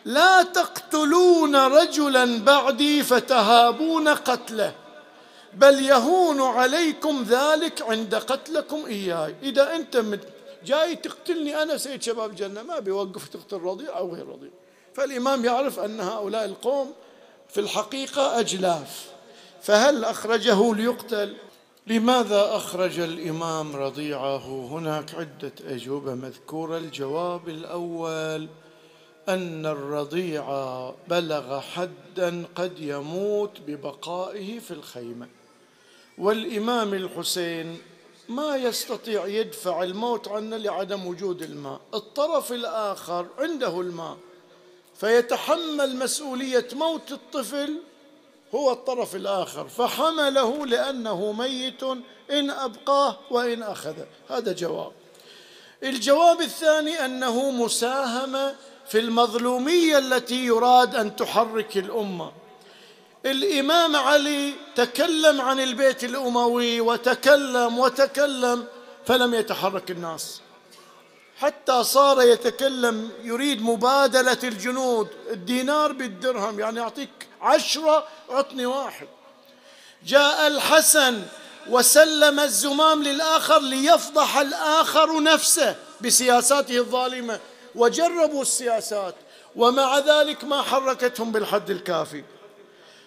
لا 0.06 0.42
تقتلون 0.42 1.56
رجلا 1.56 2.38
بعدي 2.44 3.02
فتهابون 3.02 4.08
قتله 4.08 4.74
بل 5.54 5.82
يهون 5.82 6.40
عليكم 6.40 7.24
ذلك 7.28 7.82
عند 7.82 8.14
قتلكم 8.14 8.86
إياي. 8.86 9.34
إذا 9.42 9.74
أنت 9.74 10.04
جاي 10.64 10.96
تقتلني 10.96 11.62
أنا 11.62 11.76
سيد 11.76 12.02
شباب 12.02 12.30
الجنة 12.30 12.62
ما 12.62 12.78
بيوقف 12.78 13.28
تقتل 13.28 13.56
رضيع 13.56 13.98
أو 13.98 14.14
غير 14.14 14.28
رضيع. 14.28 14.50
فالإمام 14.94 15.44
يعرف 15.44 15.78
أن 15.78 16.00
هؤلاء 16.00 16.44
القوم 16.44 16.92
في 17.48 17.60
الحقيقة 17.60 18.40
أجلاف. 18.40 19.06
فهل 19.62 20.04
أخرجه 20.04 20.74
ليقتل؟ 20.74 21.36
لماذا 21.86 22.56
أخرج 22.56 22.98
الإمام 22.98 23.76
رضيعه 23.76 24.66
هناك 24.70 25.14
عدة 25.14 25.52
أجوبة 25.68 26.14
مذكورة؟ 26.14 26.78
الجواب 26.78 27.48
الأول 27.48 28.48
أن 29.28 29.66
الرضيع 29.66 30.44
بلغ 31.08 31.60
حدا 31.60 32.44
قد 32.54 32.78
يموت 32.78 33.60
ببقائه 33.66 34.58
في 34.58 34.70
الخيمة. 34.70 35.28
والإمام 36.18 36.94
الحسين 36.94 37.78
ما 38.28 38.56
يستطيع 38.56 39.26
يدفع 39.26 39.82
الموت 39.82 40.28
عنا 40.28 40.56
لعدم 40.56 41.06
وجود 41.06 41.42
الماء. 41.42 41.80
الطرف 41.94 42.52
الآخر 42.52 43.26
عنده 43.38 43.80
الماء. 43.80 44.16
فيتحمل 44.96 45.96
مسؤولية 45.96 46.68
موت 46.72 47.12
الطفل 47.12 47.76
هو 48.54 48.72
الطرف 48.72 49.16
الآخر. 49.16 49.68
فحمله 49.68 50.66
لأنه 50.66 51.32
ميت 51.32 51.82
إن 52.30 52.50
أبقاه 52.50 53.16
وإن 53.30 53.62
أخذه. 53.62 54.06
هذا 54.30 54.52
جواب. 54.52 54.92
الجواب 55.82 56.40
الثاني 56.40 57.04
أنه 57.04 57.50
مساهمة 57.50 58.54
في 58.88 58.98
المظلومية 58.98 59.98
التي 59.98 60.46
يراد 60.46 60.94
أن 60.94 61.16
تحرك 61.16 61.76
الأمة. 61.76 62.32
الإمام 63.26 63.96
علي 63.96 64.52
تكلم 64.76 65.40
عن 65.40 65.60
البيت 65.60 66.04
الأموي 66.04 66.80
وتكلم 66.80 67.78
وتكلم 67.78 68.66
فلم 69.06 69.34
يتحرك 69.34 69.90
الناس. 69.90 70.40
حتى 71.38 71.84
صار 71.84 72.22
يتكلم 72.22 73.10
يريد 73.22 73.62
مبادلة 73.62 74.38
الجنود 74.44 75.08
الدينار 75.30 75.92
بالدرهم 75.92 76.60
يعني 76.60 76.80
يعطيك 76.80 77.28
عشرة 77.42 78.06
اعطني 78.30 78.66
واحد. 78.66 79.06
جاء 80.06 80.46
الحسن 80.46 81.22
وسلم 81.70 82.40
الزمام 82.40 83.02
للآخر 83.02 83.60
ليفضح 83.60 84.38
الآخر 84.38 85.22
نفسه 85.22 85.76
بسياساته 86.00 86.78
الظالمة. 86.78 87.40
وجربوا 87.76 88.42
السياسات 88.42 89.14
ومع 89.56 89.98
ذلك 89.98 90.44
ما 90.44 90.62
حركتهم 90.62 91.32
بالحد 91.32 91.70
الكافي. 91.70 92.24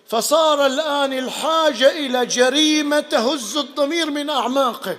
فصار 0.08 0.66
الآن 0.66 1.14
الحاجة 1.14 1.92
إلى 1.92 2.26
جريمة 2.26 3.00
تهز 3.00 3.58
الضمير 3.58 4.12
من 4.12 4.30
أعماقه 4.30 4.98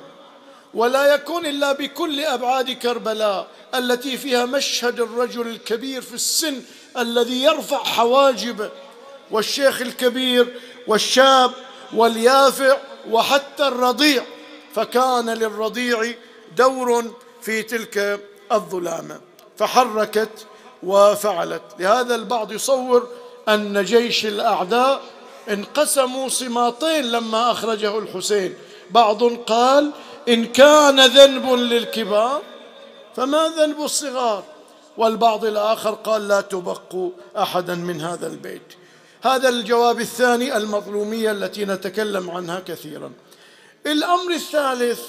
ولا 0.75 1.15
يكون 1.15 1.47
إلا 1.47 1.73
بكل 1.73 2.21
أبعاد 2.21 2.71
كربلاء 2.71 3.47
التي 3.75 4.17
فيها 4.19 4.47
مشهد 4.47 5.01
الرجل 5.01 5.49
الكبير 5.49 6.03
في 6.03 6.15
السن 6.15 6.63
الذي 6.99 7.43
يرفع 7.43 7.85
حواجبه 7.85 8.71
والشيخ 9.31 9.81
الكبير 9.81 10.61
والشاب 10.87 11.53
واليافع 11.95 12.77
وحتى 13.11 13.69
الرضيع. 13.69 14.25
فكان 14.75 15.31
للرضيع 15.31 16.15
دور 16.57 17.15
في 17.43 17.63
تلك 17.63 18.21
الظلامة. 18.53 19.30
فحركت 19.61 20.47
وفعلت. 20.83 21.63
لهذا 21.79 22.15
البعض 22.15 22.53
يصور 22.53 23.09
أن 23.49 23.85
جيش 23.85 24.27
الأعداء 24.27 25.01
انقسموا 25.49 26.29
صماطين 26.29 27.05
لما 27.05 27.51
أخرجه 27.51 27.99
الحسين. 27.99 28.55
بعض 28.91 29.23
قال 29.25 29.91
إن 30.29 30.47
كان 30.47 31.01
ذنب 31.01 31.53
للكبار 31.53 32.43
فما 33.17 33.49
ذنب 33.59 33.81
الصغار. 33.81 34.45
والبعض 34.97 35.45
الآخر 35.45 35.95
قال 35.95 36.29
لا 36.29 36.41
تبقوا 36.41 37.11
أحدا 37.37 37.75
من 37.75 38.01
هذا 38.01 38.27
البيت. 38.27 38.69
هذا 39.23 39.49
الجواب 39.49 40.01
الثاني 40.01 40.57
المظلومية 40.57 41.31
التي 41.31 41.65
نتكلم 41.65 42.31
عنها 42.31 42.61
كثيرا. 42.61 43.13
الأمر 43.87 44.33
الثالث 44.33 45.01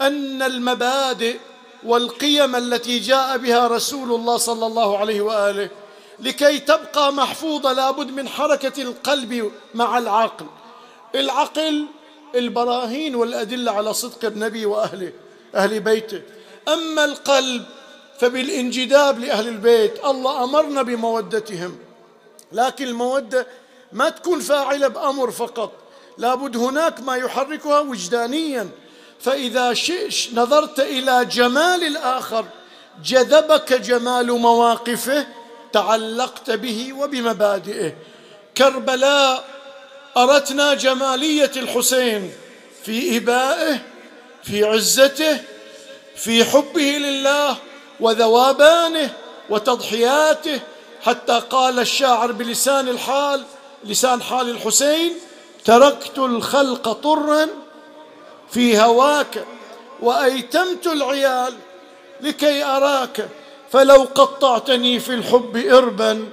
أن 0.00 0.42
المبادئ 0.42 1.36
والقيم 1.84 2.56
التي 2.56 2.98
جاء 2.98 3.38
بها 3.38 3.68
رسول 3.68 4.12
الله 4.12 4.36
صلى 4.36 4.66
الله 4.66 4.98
عليه 4.98 5.20
وآله 5.20 5.70
لكي 6.18 6.58
تبقى 6.58 7.12
محفوظة 7.12 7.72
لابد 7.72 8.10
من 8.10 8.28
حركة 8.28 8.82
القلب 8.82 9.52
مع 9.74 9.98
العقل. 9.98 10.46
العقل 11.14 11.86
البراهين 12.34 13.14
والأدلة 13.14 13.72
على 13.72 13.94
صدق 13.94 14.24
النبي 14.24 14.66
واهله 14.66 15.12
أهل 15.54 15.80
بيته. 15.80 16.22
أما 16.68 17.04
القلب 17.04 17.64
فبالانجذاب 18.18 19.18
لأهل 19.18 19.48
البيت 19.48 20.04
الله 20.04 20.44
أمرنا 20.44 20.82
بمودتهم. 20.82 21.78
لكن 22.52 22.84
المودة 22.84 23.46
ما 23.92 24.08
تكون 24.08 24.40
فاعلة 24.40 24.88
بأمر 24.88 25.30
فقط. 25.30 25.72
لابد 26.18 26.56
هناك 26.56 27.00
ما 27.00 27.16
يحركها 27.16 27.80
وجدانيا. 27.80 28.68
فإذا 29.20 29.74
نظرت 30.34 30.80
إلى 30.80 31.24
جمال 31.24 31.84
الآخر 31.84 32.44
جذبك 33.04 33.72
جمال 33.72 34.32
مواقفه 34.32 35.26
تعلقت 35.72 36.50
به 36.50 36.92
وبمبادئه. 36.92 37.94
كربلاء 38.56 39.44
أرتنا 40.16 40.74
جمالية 40.74 41.50
الحسين 41.56 42.32
في 42.84 43.16
إبائه 43.16 43.78
في 44.42 44.64
عزته 44.64 45.38
في 46.16 46.44
حبه 46.44 46.98
لله 46.98 47.56
وذوابانه 48.00 49.10
وتضحياته. 49.50 50.60
حتى 51.02 51.42
قال 51.50 51.78
الشاعر 51.78 52.32
بلسان 52.32 52.88
الحال 52.88 53.44
لسان 53.84 54.22
حال 54.22 54.50
الحسين 54.50 55.12
تركت 55.64 56.18
الخلق 56.18 56.92
طرا 56.92 57.48
في 58.50 58.78
هواك 58.78 59.44
وأيتمت 60.00 60.86
العيال 60.86 61.54
لكي 62.20 62.64
أراك. 62.64 63.28
فلو 63.72 64.06
قطعتني 64.14 65.00
في 65.00 65.14
الحب 65.14 65.56
إربا 65.56 66.28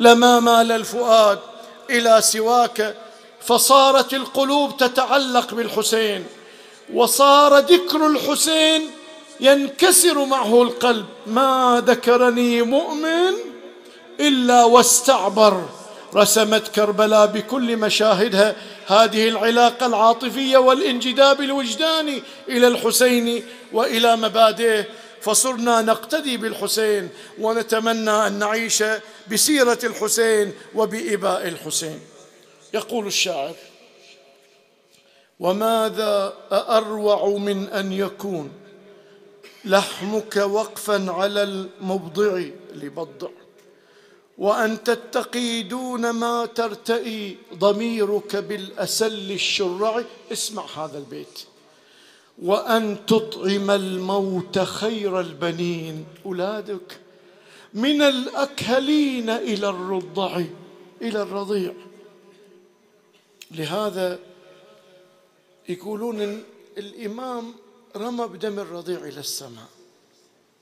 لما 0.00 0.40
مال 0.40 0.72
الفؤاد 0.72 1.38
إلى 1.90 2.22
سواك. 2.22 2.96
فصارت 3.40 4.14
القلوب 4.14 4.76
تتعلق 4.76 5.54
بالحسين 5.54 6.26
وصار 6.94 7.58
ذكر 7.58 8.06
الحسين 8.06 8.90
ينكسر 9.40 10.24
معه 10.24 10.62
القلب. 10.62 11.06
ما 11.26 11.82
ذكرني 11.86 12.62
مؤمن 12.62 13.34
إلا 14.20 14.64
واستعبر. 14.64 15.64
رسمت 16.14 16.68
كربلاء 16.68 17.26
بكل 17.26 17.76
مشاهدها 17.76 18.56
هذه 18.86 19.28
العلاقة 19.28 19.86
العاطفية 19.86 20.58
والانجذاب 20.58 21.40
الوجداني 21.40 22.22
إلى 22.48 22.66
الحسين 22.66 23.42
وإلى 23.72 24.16
مبادئه. 24.16 24.84
فصرنا 25.20 25.82
نقتدي 25.82 26.36
بالحسين 26.36 27.08
ونتمنى 27.38 28.10
أن 28.10 28.38
نعيش 28.38 28.84
بسيرة 29.30 29.78
الحسين 29.84 30.52
وبإباء 30.74 31.48
الحسين. 31.48 32.00
يقول 32.74 33.06
الشاعر 33.06 33.54
وماذا 35.40 36.34
اروع 36.52 37.28
من 37.28 37.68
أن 37.68 37.92
يكون 37.92 38.52
لحمك 39.64 40.36
وقفا 40.36 41.12
على 41.12 41.42
المبضع 41.42 42.42
لبضع 42.74 43.28
وأن 44.40 44.84
تتقي 44.84 45.62
دون 45.62 46.10
ما 46.10 46.46
ترتئي 46.46 47.36
ضميرك 47.54 48.36
بالأسل 48.36 49.32
الشرع. 49.32 50.04
اسمع 50.32 50.66
هذا 50.76 50.98
البيت. 50.98 51.40
وأن 52.42 53.06
تطعم 53.06 53.70
الموت 53.70 54.58
خير 54.58 55.20
البنين. 55.20 56.04
أولادك 56.26 57.00
من 57.74 58.02
الأكهلين 58.02 59.30
إلى 59.30 59.68
الرضع 59.68 60.44
إلى 61.02 61.22
الرضيع. 61.22 61.72
لهذا 63.50 64.18
يقولون 65.68 66.44
الإمام 66.78 67.54
رمى 67.96 68.26
بدم 68.26 68.58
الرضيع 68.58 68.98
إلى 68.98 69.20
السماء. 69.20 69.68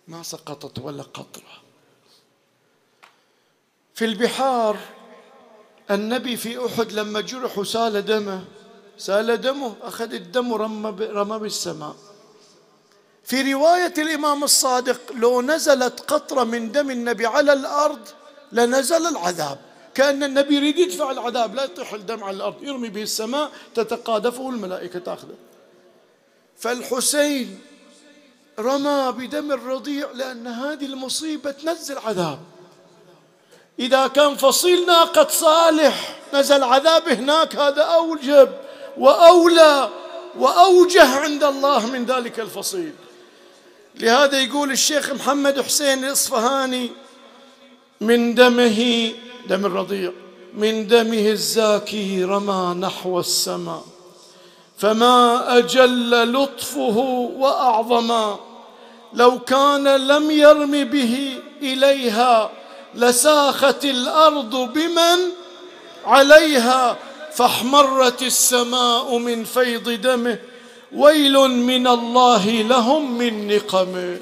ما 0.08 0.22
سقطت 0.22 0.78
ولا 0.78 1.02
قطرة. 1.02 1.57
في 3.98 4.04
البحار. 4.04 4.78
النبي 5.90 6.36
في 6.36 6.66
أحد 6.66 6.92
لما 6.92 7.20
جرح 7.20 7.58
وسال 7.58 8.04
دمه 8.04 8.44
سال 8.98 9.40
دمه 9.40 9.74
أخذ 9.82 10.14
الدم 10.14 10.52
ورمى 10.52 10.90
رمى 11.00 11.38
بالسماء. 11.38 11.96
في 13.24 13.52
رواية 13.52 13.94
الإمام 13.98 14.44
الصادق 14.44 15.00
لو 15.12 15.42
نزلت 15.42 16.00
قطرة 16.00 16.44
من 16.44 16.72
دم 16.72 16.90
النبي 16.90 17.26
على 17.26 17.52
الأرض 17.52 18.08
لنزل 18.52 19.06
العذاب. 19.06 19.58
كأن 19.94 20.22
النبي 20.22 20.56
يريد 20.56 20.78
يدفع 20.78 21.10
العذاب 21.10 21.54
لا 21.54 21.64
يطيح 21.64 21.92
الدم 21.92 22.24
على 22.24 22.36
الأرض 22.36 22.62
يرمي 22.62 22.88
به 22.88 23.02
السماء 23.02 23.50
تتقاذفه 23.74 24.50
الملائكة 24.50 24.98
تأخذه. 24.98 25.36
فالحسين 26.56 27.60
رمى 28.58 29.12
بدم 29.18 29.52
الرضيع 29.52 30.10
لأن 30.10 30.46
هذه 30.46 30.86
المصيبة 30.86 31.50
تنزل 31.50 31.98
عذاب. 31.98 32.38
إذا 33.78 34.06
كان 34.06 34.36
فصيل 34.36 34.86
ناقة 34.86 35.28
صالح 35.28 36.18
نزل 36.34 36.62
عذاب 36.62 37.08
هناك 37.08 37.56
هذا 37.56 37.82
أوجب 37.82 38.48
وأولى 38.98 39.88
وأوجه 40.38 41.20
عند 41.20 41.44
الله 41.44 41.86
من 41.86 42.04
ذلك 42.04 42.40
الفصيل. 42.40 42.92
لهذا 43.94 44.40
يقول 44.40 44.70
الشيخ 44.70 45.12
محمد 45.12 45.60
حسين 45.60 46.04
الإصفهاني 46.04 46.90
من 48.00 48.34
دمه 48.34 49.12
دم 49.48 49.66
الرضيع 49.66 50.12
من 50.54 50.86
دمه 50.86 51.28
الزاكي 51.28 52.24
رمى 52.24 52.74
نحو 52.80 53.20
السماء 53.20 53.84
فما 54.78 55.44
أجل 55.58 56.32
لطفه 56.32 56.98
وأعظما 57.38 58.38
لو 59.12 59.38
كان 59.38 59.88
لم 59.88 60.30
يرم 60.30 60.84
به 60.84 61.40
إليها 61.62 62.50
لساخت 62.94 63.84
الأرض 63.84 64.56
بمن 64.56 65.18
عليها 66.06 66.96
فاحمرت 67.34 68.22
السماء 68.22 69.18
من 69.18 69.44
فيض 69.44 69.90
دمه 69.90 70.38
ويل 70.92 71.38
من 71.48 71.86
الله 71.86 72.46
لهم 72.62 73.18
من 73.18 73.56
نقمه. 73.56 74.18